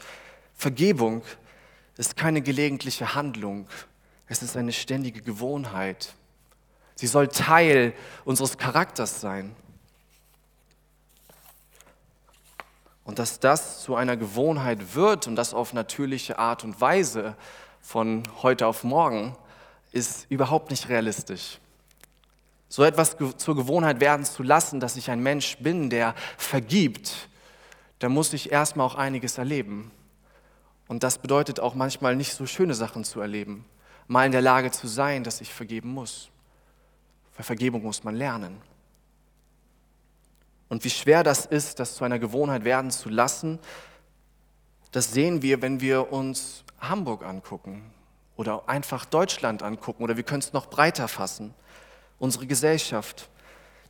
Vergebung 0.56 1.22
ist 1.98 2.18
keine 2.18 2.42
gelegentliche 2.42 3.14
Handlung, 3.14 3.68
es 4.28 4.42
ist 4.42 4.58
eine 4.58 4.74
ständige 4.74 5.22
Gewohnheit. 5.22 6.16
Sie 6.96 7.08
soll 7.08 7.28
Teil 7.28 7.94
unseres 8.24 8.58
Charakters 8.58 9.22
sein. 9.22 9.56
Und 13.04 13.20
dass 13.20 13.40
das 13.40 13.84
zu 13.84 13.96
einer 13.96 14.18
Gewohnheit 14.18 14.96
wird 14.96 15.28
und 15.28 15.36
das 15.36 15.54
auf 15.54 15.74
natürliche 15.74 16.40
Art 16.40 16.64
und 16.64 16.82
Weise 16.82 17.36
von 17.82 18.24
heute 18.42 18.66
auf 18.66 18.84
morgen, 18.84 19.38
ist 19.92 20.26
überhaupt 20.30 20.72
nicht 20.72 20.90
realistisch. 20.90 21.60
So 22.68 22.84
etwas 22.84 23.16
zur 23.38 23.56
Gewohnheit 23.56 24.00
werden 24.00 24.26
zu 24.26 24.42
lassen, 24.42 24.80
dass 24.80 24.96
ich 24.96 25.12
ein 25.12 25.22
Mensch 25.22 25.58
bin, 25.60 25.90
der 25.90 26.16
vergibt, 26.38 27.30
da 28.00 28.10
muss 28.10 28.34
ich 28.34 28.52
erstmal 28.52 28.88
auch 28.88 28.96
einiges 28.96 29.38
erleben. 29.38 29.92
Und 30.88 31.04
das 31.04 31.20
bedeutet 31.20 31.60
auch 31.60 31.76
manchmal 31.76 32.16
nicht 32.16 32.34
so 32.34 32.46
schöne 32.46 32.74
Sachen 32.74 33.04
zu 33.04 33.22
erleben, 33.22 33.66
mal 34.08 34.26
in 34.26 34.32
der 34.32 34.42
Lage 34.42 34.72
zu 34.72 34.88
sein, 34.88 35.24
dass 35.24 35.42
ich 35.42 35.54
vergeben 35.54 35.90
muss. 35.90 36.30
Weil 37.36 37.44
Vergebung 37.44 37.84
muss 37.84 38.04
man 38.04 38.16
lernen. 38.16 38.62
Und 40.70 40.84
wie 40.84 40.90
schwer 40.90 41.24
das 41.24 41.46
ist, 41.46 41.80
das 41.80 41.96
zu 41.96 42.04
einer 42.04 42.20
Gewohnheit 42.20 42.64
werden 42.64 42.92
zu 42.92 43.10
lassen, 43.10 43.60
das 44.92 45.12
sehen 45.12 45.42
wir, 45.42 45.62
wenn 45.62 45.82
wir 45.82 46.12
uns 46.12 46.64
Hamburg 46.80 47.24
angucken 47.24 47.84
oder 48.36 48.68
einfach 48.68 49.06
Deutschland 49.06 49.62
angucken 49.62 50.04
oder 50.04 50.18
wir 50.18 50.24
können 50.24 50.40
es 50.40 50.54
noch 50.54 50.68
breiter 50.68 51.08
fassen, 51.08 51.54
unsere 52.18 52.48
Gesellschaft. 52.48 53.30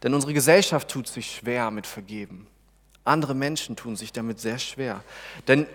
Denn 0.04 0.14
unsere 0.14 0.34
Gesellschaft 0.34 0.90
tut 0.90 1.08
sich 1.08 1.36
schwer 1.36 1.72
mit 1.72 1.88
Vergeben. 1.88 2.48
Andere 3.04 3.36
Menschen 3.36 3.76
tun 3.76 3.96
sich 3.96 4.12
damit 4.12 4.40
sehr 4.40 4.60
schwer. 4.60 5.04
Denn 5.48 5.68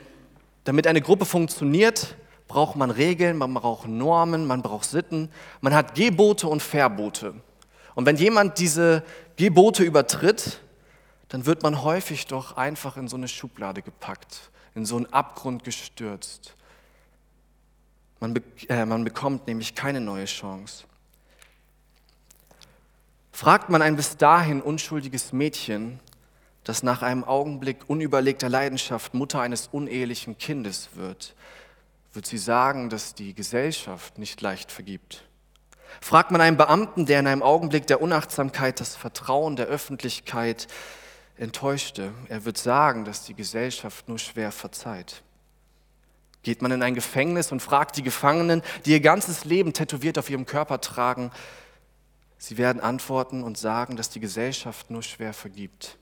damit 0.65 0.87
eine 0.87 1.01
Gruppe 1.01 1.25
funktioniert, 1.25 2.17
braucht 2.49 2.77
man 2.77 2.91
Regeln, 2.91 3.39
man 3.39 3.55
braucht 3.55 3.89
Normen, 3.89 4.47
man 4.47 4.63
braucht 4.63 4.85
Sitten, 4.85 5.31
man 5.61 5.75
hat 5.75 5.95
Gebote 5.95 6.49
und 6.49 6.61
Verbote. 6.63 7.35
Und 7.95 8.07
wenn 8.07 8.17
jemand 8.17 8.59
diese 8.59 9.03
Gebote 9.37 9.83
übertritt, 9.83 10.61
dann 11.29 11.47
wird 11.47 11.63
man 11.63 11.83
häufig 11.83 12.27
doch 12.27 12.57
einfach 12.57 12.97
in 12.97 13.09
so 13.09 13.17
eine 13.17 13.29
Schublade 13.29 13.83
gepackt, 13.83 14.51
in 14.75 14.85
so 14.85 14.97
einen 14.97 15.07
Abgrund 15.07 15.65
gestürzt. 15.65 16.55
Man, 18.19 18.35
be 18.35 18.43
äh, 18.69 18.85
man 18.85 19.05
bekommt 19.05 19.47
nämlich 19.47 19.75
keine 19.75 20.01
neue 20.01 20.27
Chance. 20.27 20.85
Fragt 23.33 23.71
man 23.71 23.81
ein 23.81 23.97
bis 23.97 24.17
dahin 24.17 24.61
unschuldiges 24.61 25.33
Mädchen, 25.33 26.01
das 26.65 26.83
nach 26.83 27.03
einem 27.03 27.25
Augenblick 27.25 27.89
unüberlegter 27.89 28.49
Leidenschaft 28.49 29.15
Mutter 29.15 29.41
eines 29.41 29.69
unehelichen 29.69 30.37
Kindes 30.37 30.91
wird, 30.95 31.35
wird 32.13 32.27
sie 32.27 32.39
sagen, 32.39 32.91
dass 32.91 33.15
die 33.15 33.35
Gesellschaft 33.35 34.19
nicht 34.19 34.41
leicht 34.41 34.71
vergibt. 34.71 35.25
Fragt 36.01 36.31
man 36.31 36.41
einen 36.41 36.57
Beamten, 36.57 37.07
der 37.07 37.21
in 37.21 37.27
einem 37.27 37.43
Augenblick 37.43 37.87
der 37.87 38.01
Unachtsamkeit 38.01 38.81
das 38.81 38.97
Vertrauen 38.97 39.57
der 39.57 39.67
Öffentlichkeit 39.67 40.69
enttäuschte, 41.37 42.13
er 42.29 42.45
wird 42.45 42.59
sagen, 42.59 43.05
dass 43.05 43.25
die 43.25 43.35
Gesellschaft 43.35 44.09
nur 44.09 44.19
schwer 44.19 44.53
verzeiht. 44.53 45.23
Geht 46.43 46.63
man 46.63 46.71
in 46.71 46.83
ein 46.83 46.95
Gefängnis 46.95 47.53
und 47.53 47.61
fragt 47.61 47.97
die 47.97 48.03
Gefangenen, 48.03 48.63
die 48.85 48.93
ihr 48.93 49.01
ganzes 49.01 49.45
Leben 49.45 49.73
tätowiert 49.73 50.19
auf 50.19 50.31
ihrem 50.31 50.47
Körper 50.47 50.81
tragen, 50.81 51.31
sie 52.39 52.57
werden 52.57 52.81
antworten 52.81 53.43
und 53.43 53.59
sagen, 53.59 53.97
dass 53.97 54.11
die 54.11 54.21
Gesellschaft 54.21 54.91
nur 54.91 55.03
schwer 55.03 55.35
vergibt. 55.35 55.99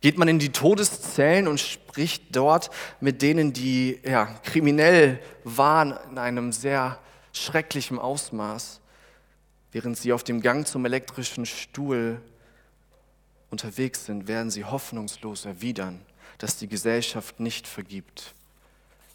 Geht 0.00 0.18
man 0.18 0.28
in 0.28 0.40
die 0.40 0.50
Todeszellen 0.50 1.46
und 1.46 1.60
spricht 1.60 2.34
dort 2.34 2.70
mit 3.00 3.22
denen, 3.22 3.52
die 3.52 4.00
ja, 4.04 4.26
kriminell 4.42 5.20
waren 5.44 5.96
in 6.10 6.18
einem 6.18 6.52
sehr 6.52 6.98
schrecklichen 7.32 8.00
Ausmaß, 8.00 8.80
während 9.72 9.96
sie 9.96 10.12
auf 10.12 10.22
dem 10.22 10.40
Gang 10.40 10.66
zum 10.66 10.84
elektrischen 10.84 11.46
Stuhl 11.46 12.20
unterwegs 13.50 14.06
sind, 14.06 14.28
werden 14.28 14.50
sie 14.50 14.64
hoffnungslos 14.64 15.44
erwidern, 15.44 16.00
dass 16.38 16.56
die 16.56 16.68
Gesellschaft 16.68 17.40
nicht 17.40 17.66
vergibt. 17.66 18.34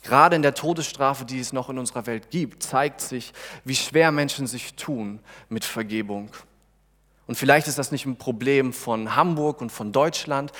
Gerade 0.03 0.35
in 0.35 0.41
der 0.41 0.53
Todesstrafe, 0.53 1.25
die 1.25 1.39
es 1.39 1.53
noch 1.53 1.69
in 1.69 1.77
unserer 1.77 2.05
Welt 2.05 2.29
gibt, 2.29 2.63
zeigt 2.63 3.01
sich, 3.01 3.33
wie 3.65 3.75
schwer 3.75 4.11
Menschen 4.11 4.47
sich 4.47 4.75
tun 4.75 5.19
mit 5.49 5.65
Vergebung. 5.65 6.29
Und 7.25 7.35
vielleicht 7.35 7.67
ist 7.67 7.77
das 7.77 7.91
nicht 7.91 8.05
ein 8.05 8.17
Problem 8.17 8.73
von 8.73 9.15
Hamburg 9.15 9.61
und 9.61 9.71
von 9.71 9.91
Deutschland, 9.91 10.51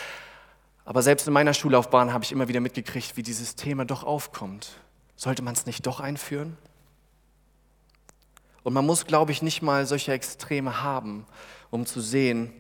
aber 0.86 1.02
selbst 1.02 1.28
in 1.28 1.34
meiner 1.34 1.54
Schullaufbahn 1.54 2.14
habe 2.14 2.24
ich 2.24 2.32
immer 2.32 2.48
wieder 2.48 2.60
mitgekriegt, 2.60 3.18
wie 3.18 3.24
dieses 3.24 3.56
Thema 3.56 3.86
doch 3.86 4.04
aufkommt. 4.04 4.80
Sollte 5.16 5.42
man 5.42 5.54
es 5.54 5.66
nicht 5.66 5.86
doch 5.86 6.00
einführen? 6.00 6.58
Und 8.68 8.74
man 8.74 8.86
muss, 8.86 9.06
glaube 9.06 9.32
ich, 9.32 9.42
nicht 9.42 9.62
mal 9.62 9.86
solche 9.86 10.12
Extreme 10.12 10.84
haben, 10.84 11.26
um 11.70 11.86
zu 11.86 12.02
sehen, 12.02 12.52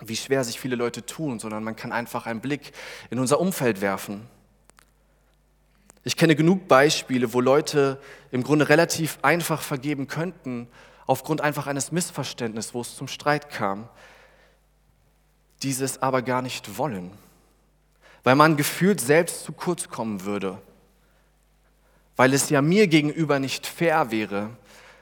wie 0.00 0.16
schwer 0.16 0.42
sich 0.42 0.58
viele 0.58 0.76
Leute 0.76 1.04
tun, 1.04 1.38
sondern 1.38 1.62
man 1.62 1.76
kann 1.76 1.92
einfach 1.92 2.24
einen 2.24 2.40
Blick 2.40 2.72
in 3.10 3.18
unser 3.18 3.38
Umfeld 3.38 3.82
werfen. 3.82 4.26
Ich 6.04 6.16
kenne 6.16 6.36
genug 6.36 6.68
Beispiele, 6.68 7.34
wo 7.34 7.42
Leute 7.42 8.00
im 8.30 8.44
Grunde 8.44 8.70
relativ 8.70 9.18
einfach 9.20 9.60
vergeben 9.60 10.08
könnten, 10.08 10.68
aufgrund 11.04 11.42
einfach 11.42 11.66
eines 11.66 11.92
Missverständnisses, 11.92 12.72
wo 12.72 12.80
es 12.80 12.96
zum 12.96 13.06
Streit 13.06 13.50
kam, 13.50 13.90
dieses 15.62 16.00
aber 16.00 16.22
gar 16.22 16.40
nicht 16.40 16.78
wollen, 16.78 17.10
weil 18.24 18.36
man 18.36 18.56
gefühlt 18.56 19.02
selbst 19.02 19.44
zu 19.44 19.52
kurz 19.52 19.90
kommen 19.90 20.24
würde, 20.24 20.62
weil 22.16 22.32
es 22.32 22.48
ja 22.48 22.62
mir 22.62 22.86
gegenüber 22.86 23.38
nicht 23.38 23.66
fair 23.66 24.10
wäre, 24.10 24.56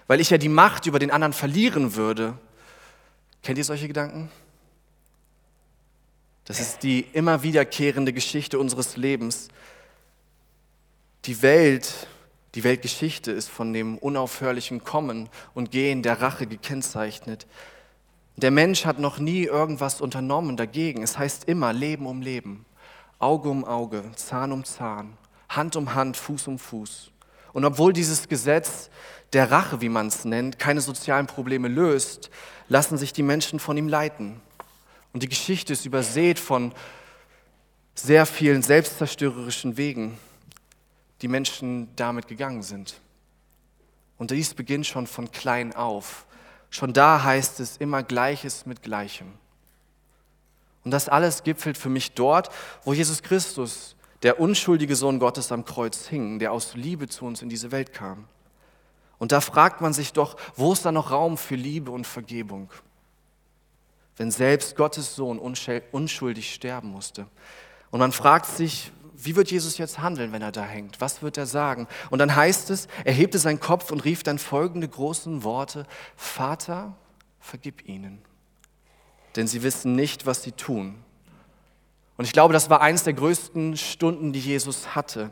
weil 0.07 0.21
ich 0.21 0.31
ja 0.31 0.39
die 0.39 0.49
Macht 0.49 0.87
über 0.87 0.99
den 0.99 1.11
anderen 1.11 1.33
verlieren 1.33 1.95
würde. 1.95 2.39
Kennt 3.43 3.59
ihr 3.59 3.65
solche 3.65 3.89
Gedanken? 3.89 4.31
Das 6.45 6.61
ist 6.61 6.83
die 6.83 7.01
immer 7.13 7.43
wiederkehrende 7.43 8.13
Geschichte 8.13 8.59
unseres 8.59 8.97
Lebens. 8.97 9.49
Die 11.25 11.41
Welt, 11.41 12.07
die 12.55 12.65
Weltgeschichte 12.65 13.33
ist 13.33 13.49
von 13.49 13.73
dem 13.73 13.97
unaufhörlichen 13.97 14.85
Kommen 14.85 15.31
und 15.55 15.71
Gehen 15.71 16.03
der 16.03 16.21
Rache 16.21 16.47
gekennzeichnet. 16.47 17.47
Der 18.37 18.51
Mensch 18.51 18.85
hat 18.85 18.99
noch 18.99 19.19
nie 19.19 19.45
irgendwas 19.45 20.01
unternommen 20.01 20.57
dagegen. 20.57 21.03
Es 21.03 21.17
heißt 21.17 21.45
immer 21.45 21.73
Leben 21.73 22.07
um 22.07 22.21
Leben, 22.21 22.67
Auge 23.19 23.49
um 23.49 23.65
Auge, 23.65 24.05
Zahn 24.17 24.53
um 24.53 24.65
Zahn, 24.65 25.17
Hand 25.49 25.77
um 25.77 25.95
Hand, 25.95 26.17
Fuß 26.17 26.49
um 26.49 26.59
Fuß. 26.59 27.11
Und 27.55 27.65
obwohl 27.65 27.93
dieses 27.93 28.29
Gesetz 28.29 28.91
der 29.35 29.51
Rache, 29.51 29.81
wie 29.81 29.89
man 29.89 30.07
es 30.07 30.25
nennt, 30.25 30.59
keine 30.59 30.81
sozialen 30.81 31.27
Probleme 31.27 31.69
löst, 31.69 32.31
lassen 32.69 32.97
sich 32.97 33.13
die 33.13 33.23
Menschen 33.23 33.59
von 33.59 33.77
ihm 33.77 33.89
leiten. 33.89 34.41
Und 35.13 35.23
die 35.23 35.29
Geschichte 35.29 35.73
ist 35.73 35.85
übersät 35.87 36.39
von 36.39 36.73
sehr 37.95 38.27
vielen 38.27 38.63
selbstzerstörerischen 38.63 39.77
Wegen. 39.77 40.19
die 41.23 41.29
Menschen 41.29 41.89
damit 41.97 42.29
gegangen 42.29 42.63
sind. 42.63 43.01
Und 44.19 44.31
dies 44.31 44.53
beginnt 44.53 44.87
schon 44.87 45.07
von 45.07 45.31
klein 45.31 45.75
auf. 45.75 46.27
Schon 46.69 46.93
da 46.93 47.23
heißt 47.23 47.61
es 47.61 47.79
immer 47.79 48.03
Gleiches 48.03 48.67
mit 48.67 48.83
Gleichem. 48.83 49.33
Und 50.85 50.91
das 50.91 51.09
alles 51.09 51.43
gipfelt 51.43 51.79
für 51.79 51.89
mich 51.89 52.13
dort, 52.13 52.51
wo 52.85 52.93
Jesus 52.93 53.23
Christus, 53.23 53.97
der 54.23 54.39
unschuldige 54.39 54.97
Sohn 54.97 55.19
Gottes 55.19 55.51
am 55.51 55.65
Kreuz 55.65 56.09
hing, 56.09 56.39
der 56.39 56.53
aus 56.53 56.75
Liebe 56.75 57.09
zu 57.09 57.25
uns 57.25 57.41
in 57.41 57.49
diese 57.49 57.73
Welt 57.73 57.95
kam. 57.95 58.29
Und 59.25 59.33
da 59.33 59.41
fragt 59.41 59.81
man 59.81 59.95
sich 59.95 60.13
doch, 60.13 60.37
wo 60.55 60.75
ist 60.75 60.85
da 60.85 60.93
noch 60.93 61.11
Raum 61.11 61.39
für 61.39 61.55
Liebe 61.55 61.91
und 61.91 62.07
Vergebung? 62.07 62.69
Wenn 64.19 64.31
selbst 64.31 64.77
Gottes 64.77 65.17
Sohn 65.17 65.39
unschuldig 65.39 66.53
sterben 66.53 66.91
musste. 66.91 67.27
Und 67.91 68.01
man 68.01 68.13
fragt 68.13 68.45
sich, 68.45 68.93
wie 69.15 69.35
wird 69.35 69.51
Jesus 69.51 69.79
jetzt 69.79 69.99
handeln, 69.99 70.33
wenn 70.33 70.43
er 70.43 70.53
da 70.53 70.65
hängt? 70.65 71.01
Was 71.01 71.23
wird 71.23 71.39
er 71.39 71.47
sagen? 71.47 71.89
Und 72.11 72.19
dann 72.19 72.37
heißt 72.37 72.69
es, 72.69 72.87
er 73.03 73.15
hebte 73.15 73.39
seinen 73.39 73.61
Kopf 73.61 73.91
und 73.93 74.05
rief 74.05 74.25
dann 74.25 74.39
folgende 74.39 74.89
großen 74.89 75.43
Worte, 75.43 75.87
Vater, 76.17 76.95
vergib 77.41 77.89
ihnen, 77.89 78.21
denn 79.37 79.47
sie 79.47 79.63
wissen 79.63 79.97
nicht, 79.97 80.27
was 80.27 80.43
sie 80.43 80.53
tun. 80.53 81.03
Und 82.19 82.27
ich 82.27 82.35
glaube, 82.35 82.53
das 82.53 82.69
war 82.69 82.83
eines 82.83 83.05
der 83.05 83.15
größten 83.15 83.79
Stunden, 83.79 84.35
die 84.35 84.41
Jesus 84.41 84.95
hatte. 84.95 85.31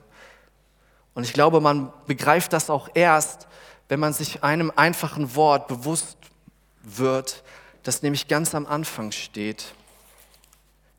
Und 1.12 1.24
ich 1.24 1.34
glaube, 1.34 1.60
man 1.60 1.92
begreift 2.06 2.54
das 2.54 2.70
auch 2.70 2.88
erst, 2.94 3.48
wenn 3.92 4.00
man 4.00 4.14
sich 4.14 4.42
einem 4.42 4.72
einfachen 4.74 5.34
Wort 5.36 5.68
bewusst 5.68 6.16
wird, 6.82 7.42
das 7.82 8.00
nämlich 8.00 8.26
ganz 8.26 8.54
am 8.54 8.64
Anfang 8.64 9.12
steht, 9.12 9.74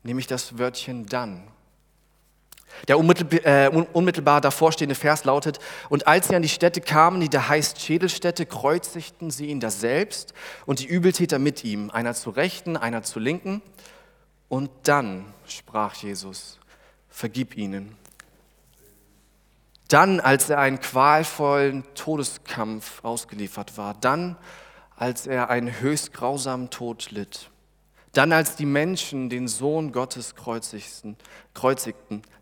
nämlich 0.04 0.28
das 0.28 0.58
Wörtchen 0.58 1.06
dann. 1.06 1.42
Der 2.86 2.94
äh, 2.94 3.84
unmittelbar 3.92 4.40
davorstehende 4.40 4.94
Vers 4.94 5.24
lautet, 5.24 5.58
und 5.88 6.06
als 6.06 6.28
sie 6.28 6.36
an 6.36 6.42
die 6.42 6.48
Stätte 6.48 6.80
kamen, 6.80 7.20
die 7.20 7.28
da 7.28 7.48
heißt 7.48 7.80
Schädelstätte, 7.80 8.46
kreuzigten 8.46 9.32
sie 9.32 9.46
ihn 9.46 9.58
daselbst 9.58 10.32
und 10.64 10.78
die 10.78 10.86
Übeltäter 10.86 11.40
mit 11.40 11.64
ihm, 11.64 11.90
einer 11.90 12.14
zur 12.14 12.36
Rechten, 12.36 12.76
einer 12.76 13.02
zur 13.02 13.22
Linken. 13.22 13.60
Und 14.48 14.70
dann 14.84 15.24
sprach 15.48 15.96
Jesus, 15.96 16.60
vergib 17.08 17.56
ihnen. 17.56 17.96
Dann, 19.88 20.20
als 20.20 20.48
er 20.48 20.58
einen 20.58 20.80
qualvollen 20.80 21.84
Todeskampf 21.94 23.04
ausgeliefert 23.04 23.76
war, 23.76 23.94
dann, 23.94 24.36
als 24.96 25.26
er 25.26 25.50
einen 25.50 25.80
höchst 25.80 26.12
grausamen 26.12 26.70
Tod 26.70 27.10
litt, 27.10 27.50
dann, 28.12 28.32
als 28.32 28.56
die 28.56 28.66
Menschen 28.66 29.28
den 29.28 29.48
Sohn 29.48 29.90
Gottes 29.92 30.34
kreuzigten, 30.36 31.16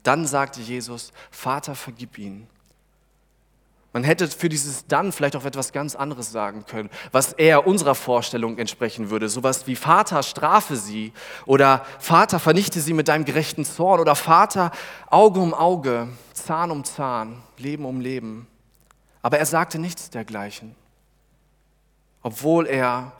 dann 0.02 0.26
sagte 0.26 0.60
Jesus, 0.60 1.12
Vater, 1.30 1.74
vergib 1.74 2.18
ihnen. 2.18 2.46
Man 3.92 4.04
hätte 4.04 4.26
für 4.26 4.48
dieses 4.48 4.86
dann 4.86 5.12
vielleicht 5.12 5.36
auch 5.36 5.44
etwas 5.44 5.72
ganz 5.72 5.94
anderes 5.94 6.32
sagen 6.32 6.64
können, 6.66 6.88
was 7.10 7.34
eher 7.34 7.66
unserer 7.66 7.94
Vorstellung 7.94 8.56
entsprechen 8.56 9.10
würde. 9.10 9.28
Sowas 9.28 9.66
wie 9.66 9.76
Vater, 9.76 10.22
strafe 10.22 10.76
sie 10.76 11.12
oder 11.44 11.84
Vater, 11.98 12.38
vernichte 12.38 12.80
sie 12.80 12.94
mit 12.94 13.08
deinem 13.08 13.26
gerechten 13.26 13.66
Zorn 13.66 14.00
oder 14.00 14.14
Vater, 14.14 14.70
Auge 15.10 15.40
um 15.40 15.52
Auge, 15.52 16.08
Zahn 16.32 16.70
um 16.70 16.84
Zahn, 16.84 17.42
Leben 17.58 17.84
um 17.84 18.00
Leben. 18.00 18.46
Aber 19.20 19.38
er 19.38 19.46
sagte 19.46 19.78
nichts 19.78 20.08
dergleichen, 20.08 20.74
obwohl 22.22 22.66
er 22.66 23.12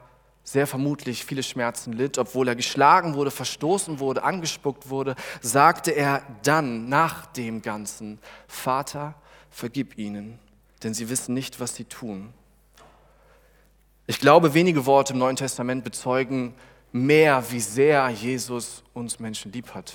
sehr 0.42 0.66
vermutlich 0.66 1.24
viele 1.24 1.42
Schmerzen 1.42 1.92
litt, 1.92 2.16
obwohl 2.16 2.48
er 2.48 2.56
geschlagen 2.56 3.14
wurde, 3.14 3.30
verstoßen 3.30 4.00
wurde, 4.00 4.24
angespuckt 4.24 4.88
wurde, 4.88 5.16
sagte 5.40 5.92
er 5.92 6.22
dann 6.42 6.88
nach 6.88 7.26
dem 7.26 7.62
Ganzen, 7.62 8.18
Vater, 8.48 9.14
vergib 9.50 9.98
ihnen, 9.98 10.40
denn 10.82 10.94
sie 10.94 11.08
wissen 11.08 11.34
nicht, 11.34 11.60
was 11.60 11.74
sie 11.74 11.84
tun. 11.84 12.32
Ich 14.06 14.18
glaube, 14.18 14.54
wenige 14.54 14.84
Worte 14.86 15.12
im 15.12 15.18
Neuen 15.18 15.36
Testament 15.36 15.84
bezeugen 15.84 16.54
mehr, 16.90 17.50
wie 17.50 17.60
sehr 17.60 18.08
Jesus 18.10 18.82
uns 18.92 19.18
Menschen 19.20 19.52
lieb 19.52 19.74
hat, 19.74 19.94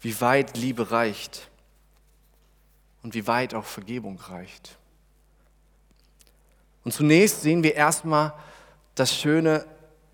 wie 0.00 0.20
weit 0.20 0.56
Liebe 0.56 0.90
reicht 0.90 1.50
und 3.02 3.14
wie 3.14 3.26
weit 3.26 3.54
auch 3.54 3.64
Vergebung 3.64 4.18
reicht. 4.18 4.78
Und 6.84 6.92
zunächst 6.92 7.42
sehen 7.42 7.62
wir 7.62 7.74
erstmal, 7.74 8.32
das 8.94 9.14
Schöne, 9.14 9.64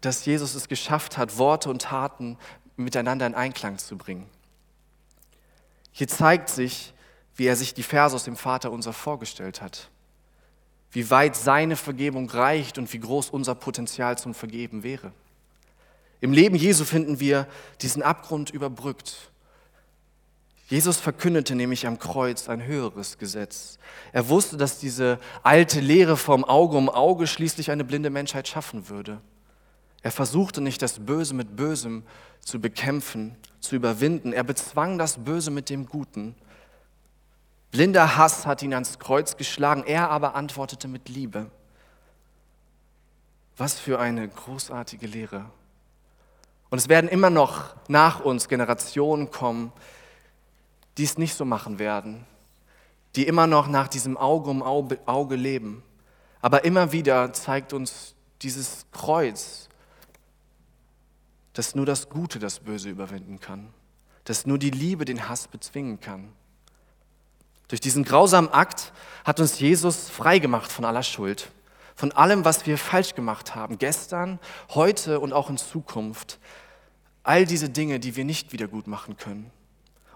dass 0.01 0.25
Jesus 0.27 0.55
es 0.55 0.69
geschafft 0.69 1.17
hat, 1.17 1.39
Worte 1.39 1.71
und 1.71 1.83
Taten 1.83 2.37
miteinander 2.77 3.27
in 3.27 3.35
Einklang 3.35 3.79
zu 3.79 3.97
bringen. 3.97 4.29
Hier 5.93 6.09
zeigt 6.09 6.49
sich, 6.49 6.94
wie 7.37 7.47
er 7.47 7.57
sich 7.57 7.75
die 7.75 7.83
Verse 7.83 8.15
aus 8.15 8.25
dem 8.25 8.37
Vater 8.37 8.71
unser 8.71 8.93
vorgestellt 8.93 9.61
hat, 9.61 9.91
wie 10.93 11.11
weit 11.11 11.37
seine 11.37 11.77
Vergebung 11.77 12.29
reicht 12.31 12.79
und 12.79 12.93
wie 12.93 13.01
groß 13.01 13.31
unser 13.31 13.55
Potenzial 13.55 14.19
zum 14.19 14.35
Vergeben 14.35 14.83
wäre. 14.83 15.13
Im 16.21 16.33
Leben 16.33 16.57
Jesu 16.57 16.85
finden 16.85 17.21
wir 17.21 17.47
diesen 17.81 18.03
Abgrund 18.03 18.51
überbrückt 18.51 19.31
Jesus 20.69 20.97
verkündete 20.97 21.55
nämlich 21.55 21.87
am 21.87 21.99
Kreuz 21.99 22.49
ein 22.49 22.65
höheres 22.65 23.19
Gesetz. 23.19 23.79
Er 24.13 24.29
wusste, 24.29 24.57
dass 24.57 24.79
diese 24.79 25.19
alte 25.43 25.81
Lehre 25.81 26.17
vom 26.17 26.45
Auge 26.45 26.77
um 26.77 26.89
Auge 26.89 27.27
schließlich 27.27 27.71
eine 27.71 27.85
blinde 27.85 28.09
Menschheit 28.09 28.49
schaffen 28.49 28.89
würde. 28.89 29.21
Er 30.03 30.11
versuchte 30.11 30.61
nicht, 30.61 30.81
das 30.81 31.01
Böse 31.01 31.35
mit 31.35 31.57
Bösem 31.57 32.03
zu 32.41 32.61
bekämpfen, 32.61 33.37
zu 33.61 33.77
überwinden. 33.77 34.33
Er 34.33 34.45
bezwang 34.45 34.97
das 34.99 35.19
Böse 35.19 35.51
mit 35.51 35.69
dem 35.69 35.87
Guten. 35.87 36.35
Blinder 37.75 38.17
Hass 38.17 38.47
hat 38.47 38.63
ihn 38.63 38.73
ans 38.73 39.01
Kreuz 39.01 39.37
geschlagen, 39.37 39.83
er 39.85 40.09
aber 40.09 40.37
antwortete 40.37 40.87
mit 40.87 41.09
Liebe. 41.09 41.51
Was 43.57 43.81
für 43.81 43.99
eine 43.99 44.29
großartige 44.29 45.09
Lehre. 45.09 45.47
Und 46.71 46.79
es 46.79 46.89
werden 46.89 47.11
immer 47.11 47.31
noch 47.31 47.75
nach 47.89 48.21
uns 48.21 48.47
Generationen 48.47 49.33
kommen, 49.33 49.73
die 50.99 51.03
es 51.03 51.19
nicht 51.19 51.35
so 51.35 51.45
machen 51.45 51.81
werden, 51.81 52.25
die 53.17 53.27
immer 53.27 53.49
noch 53.49 53.67
nach 53.67 53.89
diesem 53.89 54.17
Auge 54.17 54.51
um 54.51 54.63
Auge 54.63 55.35
leben. 55.35 55.83
Aber 56.43 56.65
immer 56.65 56.93
wieder 56.93 57.33
zeigt 57.33 57.73
uns 57.73 58.15
dieses 58.43 58.87
Kreuz, 58.93 59.69
dass 61.55 61.75
nur 61.75 61.87
das 61.87 62.09
Gute 62.09 62.39
das 62.39 62.61
Böse 62.61 62.89
überwinden 62.89 63.41
kann, 63.41 63.75
dass 64.23 64.47
nur 64.47 64.59
die 64.59 64.71
Liebe 64.71 65.05
den 65.05 65.29
Hass 65.29 65.49
bezwingen 65.49 65.99
kann. 65.99 66.31
Durch 67.69 67.81
diesen 67.81 68.05
grausamen 68.05 68.53
Akt 68.53 68.93
hat 69.25 69.41
uns 69.41 69.59
Jesus 69.59 70.09
freigemacht 70.11 70.71
von 70.71 70.85
aller 70.85 71.03
Schuld, 71.03 71.51
von 71.95 72.13
allem, 72.13 72.45
was 72.45 72.67
wir 72.67 72.77
falsch 72.77 73.15
gemacht 73.15 73.55
haben, 73.55 73.79
gestern, 73.79 74.39
heute 74.71 75.21
und 75.21 75.33
auch 75.33 75.49
in 75.49 75.57
Zukunft. 75.57 76.39
All 77.23 77.47
diese 77.47 77.71
Dinge, 77.71 78.01
die 78.01 78.17
wir 78.17 78.25
nicht 78.25 78.53
wieder 78.53 78.69
gut 78.69 78.87
machen 78.87 79.17
können. 79.17 79.51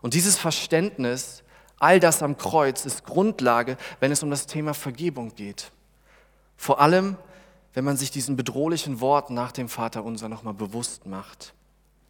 Und 0.03 0.15
dieses 0.15 0.37
Verständnis, 0.37 1.43
all 1.79 2.01
das 2.01 2.23
am 2.23 2.37
Kreuz, 2.37 2.85
ist 2.85 3.05
Grundlage, 3.05 3.77
wenn 4.01 4.13
es 4.13 4.23
um 4.23 4.31
das 4.31 4.47
Thema 4.47 4.75
Vergebung 4.75 5.35
geht. 5.35 5.73
Vor 6.57 6.81
allem, 6.81 7.17
wenn 7.73 7.85
man 7.85 7.97
sich 7.97 8.11
diesen 8.11 8.37
bedrohlichen 8.37 9.01
Worten 9.01 9.35
nach 9.35 9.53
dem 9.53 9.69
Vater 9.69 10.05
unser 10.05 10.29
nochmal 10.29 10.55
bewusst 10.55 11.07
macht. 11.07 11.55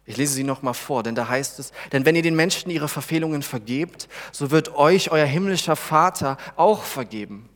Ich 0.09 0.17
lese 0.17 0.33
sie 0.33 0.43
nochmal 0.43 0.73
vor, 0.73 1.03
denn 1.03 1.13
da 1.13 1.27
heißt 1.27 1.59
es, 1.59 1.71
denn 1.91 2.03
wenn 2.03 2.15
ihr 2.15 2.23
den 2.23 2.35
Menschen 2.35 2.71
ihre 2.71 2.87
Verfehlungen 2.87 3.43
vergebt, 3.43 4.09
so 4.31 4.49
wird 4.49 4.75
euch 4.75 5.11
euer 5.11 5.27
himmlischer 5.27 5.75
Vater 5.75 6.37
auch 6.55 6.81
vergeben. 6.81 7.47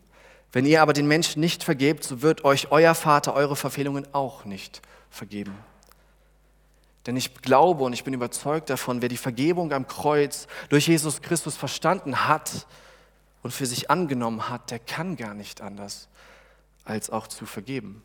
Wenn 0.51 0.67
ihr 0.67 0.83
aber 0.83 0.93
den 0.93 1.07
Menschen 1.07 1.39
nicht 1.39 1.63
vergebt, 1.63 2.03
so 2.03 2.21
wird 2.21 2.45
euch 2.45 2.71
euer 2.71 2.93
Vater 2.93 3.33
eure 3.33 3.55
Verfehlungen 3.55 4.05
auch 4.13 4.45
nicht 4.45 4.83
vergeben. 5.09 5.57
Denn 7.07 7.17
ich 7.17 7.33
glaube 7.33 7.85
und 7.85 7.93
ich 7.93 8.03
bin 8.03 8.13
überzeugt 8.13 8.69
davon, 8.69 9.01
wer 9.01 9.09
die 9.09 9.17
Vergebung 9.17 9.73
am 9.73 9.87
Kreuz 9.87 10.45
durch 10.69 10.87
Jesus 10.87 11.23
Christus 11.23 11.57
verstanden 11.57 12.27
hat 12.27 12.67
und 13.41 13.49
für 13.49 13.65
sich 13.65 13.89
angenommen 13.89 14.47
hat, 14.49 14.69
der 14.69 14.77
kann 14.77 15.15
gar 15.15 15.33
nicht 15.33 15.59
anders, 15.59 16.07
als 16.85 17.09
auch 17.09 17.25
zu 17.25 17.47
vergeben. 17.47 18.03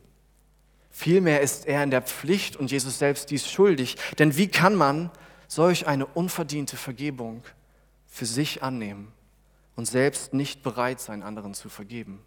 Vielmehr 0.90 1.40
ist 1.40 1.66
er 1.66 1.83
in 1.83 1.90
der 1.90 2.03
Pflicht 2.03 2.57
und 2.57 2.70
Jesus 2.70 2.98
selbst 2.98 3.31
dies 3.31 3.51
schuldig. 3.51 3.96
Denn 4.18 4.37
wie 4.37 4.48
kann 4.48 4.74
man 4.74 5.11
solch 5.46 5.87
eine 5.87 6.07
unverdiente 6.07 6.77
Vergebung 6.77 7.42
für 8.07 8.27
sich 8.27 8.62
annehmen 8.62 9.12
und 9.77 9.87
selbst 9.87 10.35
nicht 10.35 10.62
bereit 10.62 11.01
sein, 11.01 11.22
anderen 11.22 11.55
zu 11.55 11.68
vergeben? 11.68 12.20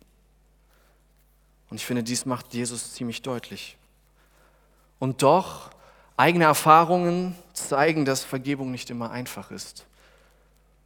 Und 1.70 1.78
ich 1.78 1.86
finde, 1.86 2.04
dies 2.04 2.26
macht 2.26 2.54
Jesus 2.54 2.94
ziemlich 2.94 3.22
deutlich. 3.22 3.78
Und 5.00 5.24
doch 5.24 5.72
Eigene 6.22 6.44
Erfahrungen 6.46 7.36
zeigen, 7.54 8.06
dass 8.06 8.24
Vergebung 8.24 8.70
nicht 8.70 8.92
immer 8.92 9.10
einfach 9.10 9.50
ist 9.50 9.88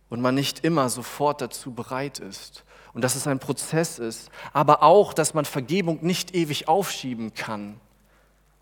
und 0.10 0.22
man 0.22 0.34
nicht 0.34 0.64
immer 0.64 0.88
sofort 0.90 1.42
dazu 1.42 1.74
bereit 1.74 2.20
ist 2.20 2.64
und 2.96 3.02
dass 3.04 3.16
es 3.16 3.28
ein 3.28 3.40
Prozess 3.40 4.00
ist, 4.00 4.30
aber 4.54 4.82
auch, 4.82 5.14
dass 5.14 5.34
man 5.34 5.44
Vergebung 5.44 6.00
nicht 6.02 6.34
ewig 6.34 6.70
aufschieben 6.70 7.34
kann. 7.34 7.80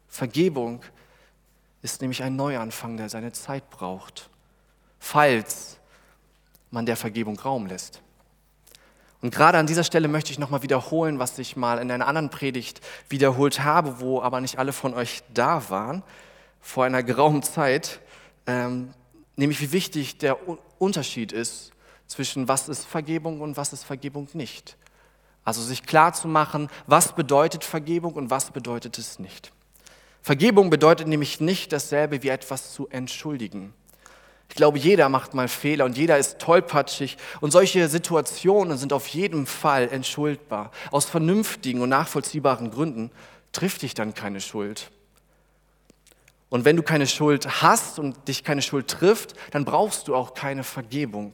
Vergebung 0.10 0.82
ist 1.84 2.02
nämlich 2.02 2.24
ein 2.24 2.36
Neuanfang, 2.36 2.98
der 2.98 3.10
seine 3.10 3.32
Zeit 3.32 3.70
braucht. 3.70 4.30
Falls 5.00 5.78
man 6.72 6.88
der 6.88 6.98
Vergebung 6.98 7.40
Raum 7.40 7.68
lässt. 7.68 8.02
Und 9.22 9.34
gerade 9.34 9.60
an 9.60 9.68
dieser 9.68 9.84
Stelle 9.84 10.08
möchte 10.08 10.32
ich 10.32 10.40
nochmal 10.40 10.64
wiederholen, 10.64 11.20
was 11.20 11.38
ich 11.38 11.56
mal 11.56 11.78
in 11.78 11.92
einer 11.92 12.08
anderen 12.08 12.32
Predigt 12.32 12.82
wiederholt 13.10 13.60
habe, 13.60 14.00
wo 14.00 14.20
aber 14.20 14.42
nicht 14.42 14.58
alle 14.58 14.74
von 14.74 14.96
euch 14.96 15.22
da 15.34 15.70
waren, 15.70 16.02
vor 16.60 16.86
einer 16.86 17.04
geraumen 17.04 17.44
Zeit, 17.44 18.00
ähm, 18.48 18.96
nämlich 19.36 19.62
wie 19.62 19.72
wichtig 19.72 20.18
der 20.18 20.38
Unterschied 20.80 21.32
ist 21.32 21.74
zwischen 22.08 22.48
was 22.48 22.70
ist 22.70 22.86
Vergebung 22.86 23.42
und 23.42 23.58
was 23.58 23.74
ist 23.74 23.84
Vergebung 23.84 24.28
nicht. 24.34 24.78
Also 25.46 25.62
sich 25.62 25.84
klar 25.84 26.14
zu 26.14 26.28
machen, 26.28 26.70
was 26.88 27.14
bedeutet 27.16 27.64
Vergebung 27.64 28.14
und 28.14 28.30
was 28.30 28.52
bedeutet 28.52 28.98
es 28.98 29.20
nicht. 29.20 29.52
Vergebung 30.22 30.70
bedeutet 30.70 31.08
nämlich 31.08 31.42
nicht 31.42 31.74
dasselbe 31.74 32.24
wie 32.24 32.30
etwas 32.30 32.74
zu 32.74 32.88
entschuldigen. 32.88 33.74
Ich 34.50 34.56
glaube, 34.56 34.78
jeder 34.78 35.10
macht 35.10 35.34
mal 35.34 35.48
Fehler 35.48 35.84
und 35.84 35.98
jeder 35.98 36.18
ist 36.18 36.40
tollpatschig 36.40 37.18
und 37.42 37.52
solche 37.52 37.90
Situationen 37.90 38.78
sind 38.78 38.94
auf 38.94 39.08
jeden 39.08 39.46
Fall 39.46 39.90
entschuldbar. 39.90 40.72
Aus 40.92 41.06
vernünftigen 41.06 41.82
und 41.82 41.90
nachvollziehbaren 41.90 42.72
Gründen 42.72 43.12
trifft 43.52 43.82
dich 43.82 43.96
dann 43.96 44.14
keine 44.14 44.40
Schuld. 44.40 44.92
Und 46.50 46.66
wenn 46.66 46.76
du 46.76 46.84
keine 46.84 47.08
Schuld 47.08 47.64
hast 47.64 47.98
und 47.98 48.28
dich 48.28 48.44
keine 48.44 48.62
Schuld 48.62 48.88
trifft, 48.88 49.34
dann 49.52 49.66
brauchst 49.66 50.08
du 50.08 50.16
auch 50.16 50.36
keine 50.36 50.64
Vergebung. 50.64 51.34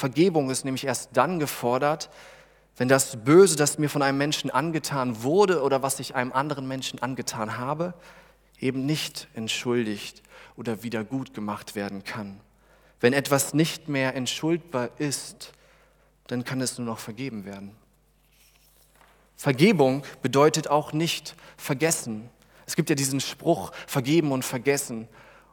Vergebung 0.00 0.50
ist 0.50 0.64
nämlich 0.64 0.86
erst 0.86 1.10
dann 1.12 1.38
gefordert, 1.38 2.10
wenn 2.76 2.88
das 2.88 3.22
Böse, 3.22 3.56
das 3.56 3.78
mir 3.78 3.90
von 3.90 4.02
einem 4.02 4.18
Menschen 4.18 4.50
angetan 4.50 5.22
wurde 5.22 5.62
oder 5.62 5.82
was 5.82 6.00
ich 6.00 6.14
einem 6.14 6.32
anderen 6.32 6.66
Menschen 6.66 7.00
angetan 7.02 7.58
habe, 7.58 7.94
eben 8.58 8.86
nicht 8.86 9.28
entschuldigt 9.34 10.22
oder 10.56 10.82
wieder 10.82 11.04
gut 11.04 11.34
gemacht 11.34 11.74
werden 11.74 12.04
kann. 12.04 12.40
Wenn 13.00 13.12
etwas 13.12 13.54
nicht 13.54 13.88
mehr 13.88 14.14
entschuldbar 14.14 14.90
ist, 14.98 15.52
dann 16.26 16.44
kann 16.44 16.60
es 16.60 16.78
nur 16.78 16.86
noch 16.86 16.98
vergeben 16.98 17.44
werden. 17.44 17.76
Vergebung 19.36 20.02
bedeutet 20.22 20.68
auch 20.68 20.92
nicht 20.92 21.34
vergessen. 21.56 22.28
Es 22.66 22.76
gibt 22.76 22.88
ja 22.88 22.94
diesen 22.94 23.20
Spruch, 23.20 23.72
vergeben 23.86 24.32
und 24.32 24.44
vergessen. 24.44 25.08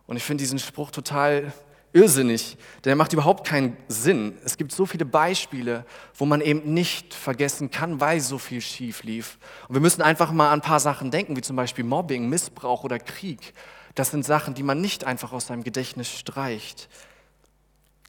Und 0.08 0.18
ich 0.18 0.24
finde 0.24 0.42
diesen 0.42 0.60
Spruch 0.60 0.92
total 0.92 1.54
irrsinnig, 1.94 2.58
denn 2.84 2.92
er 2.92 2.96
macht 2.96 3.14
überhaupt 3.14 3.48
keinen 3.48 3.78
Sinn. 3.88 4.38
Es 4.44 4.58
gibt 4.58 4.72
so 4.72 4.86
viele 4.86 5.06
Beispiele, 5.06 5.86
wo 6.16 6.26
man 6.26 6.42
eben 6.42 6.74
nicht 6.74 7.14
vergessen 7.14 7.72
kann, 7.72 8.00
weil 8.00 8.20
so 8.20 8.38
viel 8.38 8.62
schief 8.62 9.04
lief. 9.04 9.38
Und 9.68 9.76
wir 9.76 9.82
müssen 9.82 10.02
einfach 10.02 10.32
mal 10.32 10.48
an 10.48 10.60
ein 10.60 10.62
paar 10.62 10.80
Sachen 10.80 11.12
denken, 11.12 11.36
wie 11.36 11.42
zum 11.42 11.56
Beispiel 11.56 11.84
Mobbing, 11.84 12.30
Missbrauch 12.30 12.84
oder 12.84 13.00
Krieg. 13.00 13.54
Das 13.96 14.12
sind 14.12 14.26
Sachen, 14.26 14.54
die 14.54 14.64
man 14.64 14.80
nicht 14.80 15.06
einfach 15.06 15.34
aus 15.34 15.48
seinem 15.48 15.64
Gedächtnis 15.64 16.10
streicht. 16.10 16.90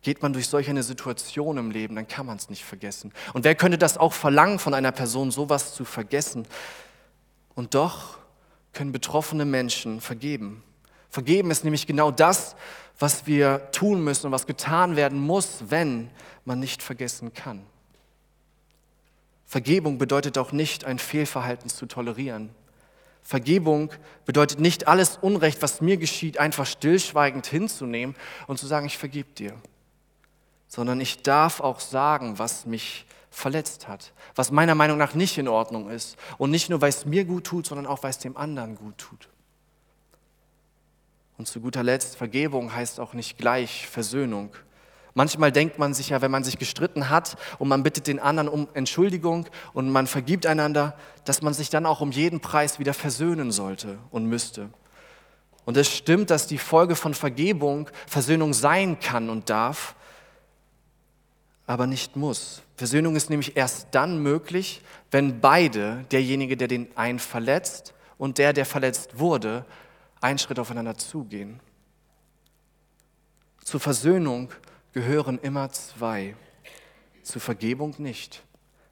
Geht 0.02 0.22
man 0.22 0.32
durch 0.32 0.48
solch 0.48 0.68
eine 0.68 0.82
Situation 0.82 1.56
im 1.56 1.70
Leben, 1.70 1.96
dann 1.96 2.06
kann 2.06 2.26
man 2.26 2.36
es 2.36 2.50
nicht 2.50 2.64
vergessen. 2.64 3.12
Und 3.32 3.44
wer 3.44 3.54
könnte 3.54 3.78
das 3.78 3.96
auch 3.96 4.12
verlangen 4.12 4.58
von 4.58 4.74
einer 4.74 4.92
Person, 4.92 5.30
sowas 5.30 5.74
zu 5.74 5.84
vergessen? 5.84 6.46
Und 7.54 7.74
doch 7.74 8.18
können 8.72 8.92
betroffene 8.92 9.44
Menschen 9.44 10.00
vergeben. 10.00 10.62
Vergeben 11.08 11.50
ist 11.50 11.64
nämlich 11.64 11.86
genau 11.86 12.10
das, 12.10 12.56
was 12.98 13.26
wir 13.26 13.70
tun 13.70 14.02
müssen 14.02 14.26
und 14.26 14.32
was 14.32 14.46
getan 14.46 14.96
werden 14.96 15.18
muss, 15.18 15.64
wenn 15.68 16.10
man 16.44 16.58
nicht 16.58 16.82
vergessen 16.82 17.32
kann. 17.32 17.64
Vergebung 19.46 19.96
bedeutet 19.98 20.36
auch 20.36 20.52
nicht, 20.52 20.84
ein 20.84 20.98
Fehlverhalten 20.98 21.70
zu 21.70 21.86
tolerieren. 21.86 22.50
Vergebung 23.22 23.90
bedeutet 24.24 24.60
nicht, 24.60 24.88
alles 24.88 25.18
Unrecht, 25.18 25.62
was 25.62 25.80
mir 25.80 25.96
geschieht, 25.96 26.38
einfach 26.38 26.66
stillschweigend 26.66 27.46
hinzunehmen 27.46 28.14
und 28.46 28.58
zu 28.58 28.66
sagen, 28.66 28.86
ich 28.86 28.98
vergebe 28.98 29.30
dir. 29.32 29.54
Sondern 30.66 31.00
ich 31.00 31.22
darf 31.22 31.60
auch 31.60 31.80
sagen, 31.80 32.38
was 32.38 32.66
mich 32.66 33.06
verletzt 33.30 33.88
hat, 33.88 34.12
was 34.34 34.50
meiner 34.50 34.74
Meinung 34.74 34.98
nach 34.98 35.14
nicht 35.14 35.38
in 35.38 35.48
Ordnung 35.48 35.90
ist. 35.90 36.16
Und 36.36 36.50
nicht 36.50 36.68
nur, 36.68 36.80
weil 36.80 36.90
es 36.90 37.06
mir 37.06 37.24
gut 37.24 37.44
tut, 37.44 37.66
sondern 37.66 37.86
auch, 37.86 38.02
weil 38.02 38.10
es 38.10 38.18
dem 38.18 38.36
anderen 38.36 38.76
gut 38.76 38.98
tut. 38.98 39.28
Und 41.38 41.46
zu 41.46 41.60
guter 41.60 41.84
Letzt, 41.84 42.16
Vergebung 42.16 42.74
heißt 42.74 42.98
auch 42.98 43.14
nicht 43.14 43.38
gleich 43.38 43.86
Versöhnung. 43.86 44.50
Manchmal 45.14 45.52
denkt 45.52 45.78
man 45.78 45.94
sich 45.94 46.10
ja, 46.10 46.20
wenn 46.20 46.30
man 46.30 46.44
sich 46.44 46.58
gestritten 46.58 47.10
hat 47.10 47.36
und 47.58 47.68
man 47.68 47.82
bittet 47.82 48.08
den 48.08 48.18
anderen 48.18 48.48
um 48.48 48.68
Entschuldigung 48.74 49.46
und 49.72 49.90
man 49.90 50.06
vergibt 50.06 50.46
einander, 50.46 50.96
dass 51.24 51.40
man 51.40 51.54
sich 51.54 51.70
dann 51.70 51.86
auch 51.86 52.00
um 52.00 52.10
jeden 52.10 52.40
Preis 52.40 52.78
wieder 52.78 52.92
versöhnen 52.92 53.52
sollte 53.52 53.98
und 54.10 54.26
müsste. 54.26 54.68
Und 55.64 55.76
es 55.76 55.88
stimmt, 55.88 56.30
dass 56.30 56.46
die 56.46 56.58
Folge 56.58 56.96
von 56.96 57.14
Vergebung 57.14 57.88
Versöhnung 58.06 58.52
sein 58.52 58.98
kann 59.00 59.30
und 59.30 59.48
darf, 59.48 59.94
aber 61.66 61.86
nicht 61.86 62.16
muss. 62.16 62.62
Versöhnung 62.76 63.14
ist 63.14 63.30
nämlich 63.30 63.56
erst 63.56 63.88
dann 63.92 64.22
möglich, 64.22 64.82
wenn 65.10 65.40
beide, 65.40 66.04
derjenige, 66.10 66.56
der 66.56 66.68
den 66.68 66.88
einen 66.96 67.18
verletzt 67.18 67.94
und 68.18 68.38
der, 68.38 68.52
der 68.52 68.64
verletzt 68.66 69.18
wurde, 69.18 69.64
einen 70.20 70.38
Schritt 70.38 70.58
aufeinander 70.58 70.96
zugehen. 70.96 71.60
Zur 73.64 73.80
Versöhnung 73.80 74.50
gehören 74.92 75.38
immer 75.38 75.70
zwei, 75.70 76.34
zur 77.22 77.40
Vergebung 77.40 77.94
nicht. 77.98 78.42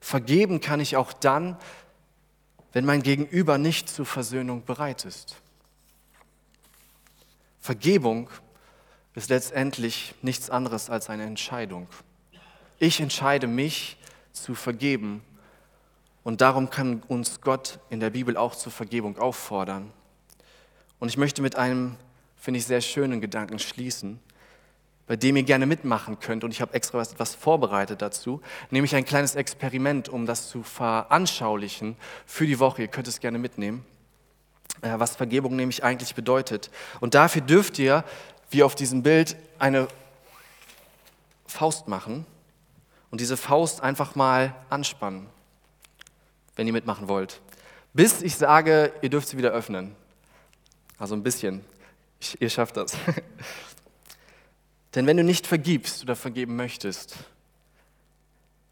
Vergeben 0.01 0.61
kann 0.61 0.81
ich 0.81 0.97
auch 0.97 1.13
dann, 1.13 1.57
wenn 2.73 2.85
mein 2.85 3.03
Gegenüber 3.03 3.59
nicht 3.59 3.89
zur 3.89 4.07
Versöhnung 4.07 4.65
bereit 4.65 5.05
ist. 5.05 5.37
Vergebung 7.59 8.29
ist 9.15 9.31
letztendlich 9.31 10.15
nichts 10.23 10.51
anderes 10.51 10.91
als 10.91 11.09
eine 11.09 11.25
Entscheidung. 11.25 11.89
Ich 12.79 13.01
entscheide 13.01 13.47
mich 13.47 13.97
zu 14.33 14.55
vergeben 14.55 15.23
und 16.23 16.43
darum 16.43 16.69
kann 16.69 17.03
uns 17.09 17.41
Gott 17.41 17.79
in 17.89 17.99
der 17.99 18.11
Bibel 18.11 18.37
auch 18.37 18.55
zur 18.55 18.71
Vergebung 18.71 19.19
auffordern. 19.19 19.91
Und 20.99 21.09
ich 21.09 21.17
möchte 21.17 21.43
mit 21.43 21.57
einem, 21.57 21.97
finde 22.37 22.59
ich, 22.59 22.67
sehr 22.67 22.81
schönen 22.81 23.21
Gedanken 23.21 23.59
schließen 23.59 24.21
bei 25.07 25.17
dem 25.17 25.37
ihr 25.37 25.45
gerne 25.45 25.67
mitmachen 25.67 26.19
könnt. 26.19 26.45
Und 26.45 26.51
ich 26.51 26.61
habe 26.61 26.75
extra 26.75 27.01
etwas 27.01 27.35
vorbereitet 27.35 28.03
dazu, 28.03 28.41
nämlich 28.71 28.95
ein 28.95 29.05
kleines 29.05 29.35
Experiment, 29.35 30.09
um 30.09 30.27
das 30.27 30.49
zu 30.49 30.63
veranschaulichen 30.63 31.97
für 32.27 32.47
die 32.47 32.59
Woche. 32.59 32.83
Ihr 32.83 32.89
könnt 32.89 33.09
es 33.09 33.21
gerne 33.21 33.39
mitnehmen, 33.39 33.85
äh, 34.83 34.95
was 34.99 35.17
Vergebung 35.17 35.57
nämlich 35.57 35.85
eigentlich 35.85 36.15
bedeutet. 36.15 36.71
Und 37.01 37.15
dafür 37.15 37.43
dürft 37.43 37.79
ihr, 37.79 38.05
wie 38.51 38.63
auf 38.63 38.75
diesem 38.75 39.03
Bild, 39.03 39.37
eine 39.59 39.89
Faust 41.47 41.89
machen 41.89 42.27
und 43.11 43.21
diese 43.21 43.37
Faust 43.37 43.83
einfach 43.83 44.17
mal 44.17 44.55
anspannen, 44.69 45.29
wenn 46.57 46.67
ihr 46.67 46.73
mitmachen 46.73 47.09
wollt. 47.09 47.41
Bis 47.95 48.23
ich 48.23 48.37
sage, 48.37 48.93
ihr 49.01 49.09
dürft 49.09 49.29
sie 49.29 49.39
wieder 49.39 49.51
öffnen. 49.51 49.95
Also 50.99 51.15
ein 51.15 51.23
bisschen. 51.23 51.65
Ich, 52.21 52.41
ihr 52.41 52.51
schafft 52.51 52.77
das. 52.77 52.97
Denn 54.95 55.07
wenn 55.07 55.17
du 55.17 55.25
nicht 55.25 55.47
vergibst 55.47 56.03
oder 56.03 56.17
vergeben 56.17 56.57
möchtest, 56.57 57.17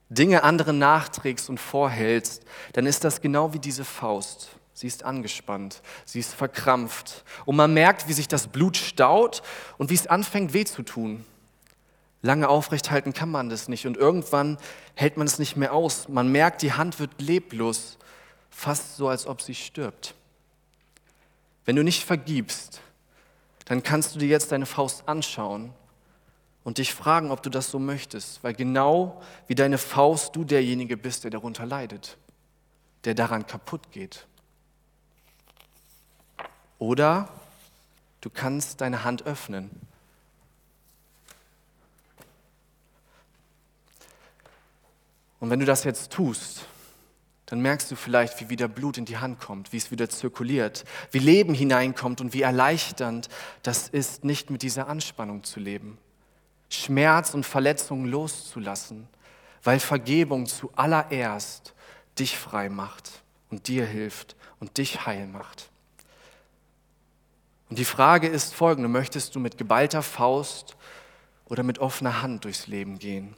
Dinge 0.08 0.42
anderen 0.42 0.78
nachträgst 0.78 1.50
und 1.50 1.58
vorhältst, 1.58 2.44
dann 2.72 2.86
ist 2.86 3.04
das 3.04 3.20
genau 3.20 3.52
wie 3.52 3.58
diese 3.58 3.84
Faust. 3.84 4.50
Sie 4.72 4.86
ist 4.86 5.04
angespannt, 5.04 5.82
sie 6.04 6.18
ist 6.18 6.34
verkrampft 6.34 7.24
und 7.44 7.54
man 7.54 7.72
merkt, 7.74 8.08
wie 8.08 8.12
sich 8.12 8.26
das 8.26 8.48
Blut 8.48 8.76
staut 8.76 9.42
und 9.78 9.90
wie 9.90 9.94
es 9.94 10.08
anfängt 10.08 10.52
weh 10.52 10.64
zu 10.64 10.82
tun. 10.82 11.24
Lange 12.22 12.48
aufrecht 12.48 12.90
halten 12.90 13.12
kann 13.12 13.30
man 13.30 13.50
das 13.50 13.68
nicht 13.68 13.86
und 13.86 13.96
irgendwann 13.96 14.58
hält 14.94 15.16
man 15.16 15.26
es 15.26 15.38
nicht 15.38 15.56
mehr 15.56 15.72
aus. 15.72 16.08
Man 16.08 16.32
merkt, 16.32 16.62
die 16.62 16.72
Hand 16.72 16.98
wird 16.98 17.20
leblos, 17.20 17.98
fast 18.50 18.96
so, 18.96 19.08
als 19.08 19.26
ob 19.26 19.42
sie 19.42 19.54
stirbt. 19.54 20.14
Wenn 21.64 21.76
du 21.76 21.84
nicht 21.84 22.04
vergibst, 22.04 22.80
dann 23.64 23.82
kannst 23.82 24.14
du 24.14 24.18
dir 24.18 24.28
jetzt 24.28 24.52
deine 24.52 24.66
Faust 24.66 25.08
anschauen 25.08 25.72
und 26.64 26.78
dich 26.78 26.92
fragen, 26.92 27.30
ob 27.30 27.42
du 27.42 27.50
das 27.50 27.70
so 27.70 27.78
möchtest, 27.78 28.42
weil 28.42 28.54
genau 28.54 29.22
wie 29.46 29.54
deine 29.54 29.78
Faust 29.78 30.36
du 30.36 30.44
derjenige 30.44 30.96
bist, 30.96 31.24
der 31.24 31.30
darunter 31.30 31.66
leidet, 31.66 32.18
der 33.04 33.14
daran 33.14 33.46
kaputt 33.46 33.92
geht. 33.92 34.26
Oder 36.78 37.28
du 38.20 38.30
kannst 38.30 38.80
deine 38.80 39.04
Hand 39.04 39.24
öffnen. 39.24 39.70
Und 45.40 45.50
wenn 45.50 45.60
du 45.60 45.66
das 45.66 45.84
jetzt 45.84 46.10
tust, 46.10 46.66
dann 47.46 47.60
merkst 47.60 47.90
du 47.90 47.96
vielleicht, 47.96 48.40
wie 48.40 48.48
wieder 48.48 48.68
Blut 48.68 48.96
in 48.96 49.04
die 49.04 49.18
Hand 49.18 49.38
kommt, 49.38 49.72
wie 49.72 49.76
es 49.76 49.90
wieder 49.90 50.08
zirkuliert, 50.08 50.84
wie 51.10 51.18
Leben 51.18 51.54
hineinkommt 51.54 52.20
und 52.20 52.32
wie 52.32 52.42
erleichternd 52.42 53.28
das 53.62 53.88
ist, 53.88 54.24
nicht 54.24 54.50
mit 54.50 54.62
dieser 54.62 54.88
Anspannung 54.88 55.44
zu 55.44 55.60
leben. 55.60 55.98
Schmerz 56.70 57.34
und 57.34 57.44
Verletzungen 57.44 58.06
loszulassen, 58.06 59.08
weil 59.62 59.78
Vergebung 59.78 60.46
zuallererst 60.46 61.74
dich 62.18 62.38
frei 62.38 62.68
macht 62.68 63.22
und 63.50 63.68
dir 63.68 63.84
hilft 63.84 64.36
und 64.58 64.78
dich 64.78 65.06
heil 65.06 65.26
macht. 65.26 65.70
Und 67.68 67.78
die 67.78 67.84
Frage 67.84 68.28
ist 68.28 68.54
folgende, 68.54 68.88
möchtest 68.88 69.34
du 69.34 69.40
mit 69.40 69.58
geballter 69.58 70.02
Faust 70.02 70.76
oder 71.46 71.62
mit 71.62 71.78
offener 71.78 72.22
Hand 72.22 72.44
durchs 72.44 72.66
Leben 72.66 72.98
gehen. 72.98 73.34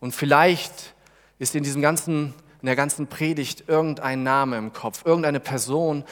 Und 0.00 0.14
vielleicht 0.14 0.94
ist 1.38 1.54
in, 1.54 1.62
diesem 1.62 1.82
ganzen, 1.82 2.34
in 2.62 2.66
der 2.66 2.76
ganzen 2.76 3.08
Predigt 3.08 3.64
irgendein 3.66 4.22
Name 4.22 4.56
im 4.56 4.72
Kopf, 4.72 5.04
irgendeine 5.04 5.40
Person, 5.40 6.04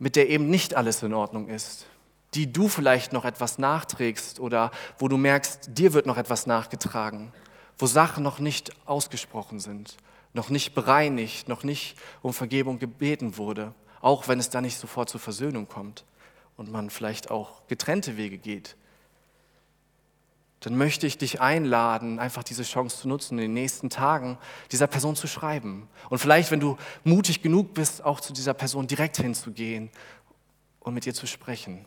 mit 0.00 0.16
der 0.16 0.28
eben 0.28 0.50
nicht 0.50 0.74
alles 0.74 1.02
in 1.02 1.14
Ordnung 1.14 1.48
ist, 1.48 1.86
die 2.34 2.52
du 2.52 2.68
vielleicht 2.68 3.12
noch 3.12 3.24
etwas 3.24 3.58
nachträgst 3.58 4.40
oder 4.40 4.72
wo 4.98 5.06
du 5.06 5.16
merkst, 5.16 5.70
dir 5.78 5.92
wird 5.92 6.06
noch 6.06 6.16
etwas 6.16 6.46
nachgetragen, 6.46 7.32
wo 7.78 7.86
Sachen 7.86 8.24
noch 8.24 8.40
nicht 8.40 8.72
ausgesprochen 8.86 9.60
sind, 9.60 9.96
noch 10.32 10.50
nicht 10.50 10.74
bereinigt, 10.74 11.48
noch 11.48 11.62
nicht 11.62 11.96
um 12.20 12.32
Vergebung 12.32 12.80
gebeten 12.80 13.36
wurde, 13.36 13.72
auch 14.00 14.26
wenn 14.26 14.40
es 14.40 14.50
da 14.50 14.60
nicht 14.60 14.76
sofort 14.76 15.08
zur 15.08 15.20
Versöhnung 15.20 15.68
kommt 15.68 16.04
und 16.56 16.72
man 16.72 16.90
vielleicht 16.90 17.30
auch 17.30 17.66
getrennte 17.68 18.16
Wege 18.16 18.38
geht 18.38 18.76
dann 20.60 20.76
möchte 20.76 21.06
ich 21.06 21.16
dich 21.16 21.40
einladen, 21.40 22.18
einfach 22.18 22.42
diese 22.42 22.64
Chance 22.64 22.98
zu 22.98 23.08
nutzen, 23.08 23.38
in 23.38 23.44
den 23.44 23.54
nächsten 23.54 23.88
Tagen 23.88 24.36
dieser 24.70 24.86
Person 24.86 25.16
zu 25.16 25.26
schreiben. 25.26 25.88
Und 26.10 26.18
vielleicht, 26.18 26.50
wenn 26.50 26.60
du 26.60 26.76
mutig 27.02 27.42
genug 27.42 27.72
bist, 27.72 28.04
auch 28.04 28.20
zu 28.20 28.34
dieser 28.34 28.52
Person 28.52 28.86
direkt 28.86 29.16
hinzugehen 29.16 29.90
und 30.80 30.92
mit 30.92 31.06
ihr 31.06 31.14
zu 31.14 31.26
sprechen. 31.26 31.86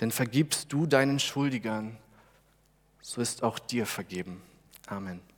Denn 0.00 0.12
vergibst 0.12 0.72
du 0.72 0.86
deinen 0.86 1.18
Schuldigern, 1.18 1.96
so 3.00 3.20
ist 3.20 3.42
auch 3.42 3.58
dir 3.58 3.86
vergeben. 3.86 4.40
Amen. 4.86 5.31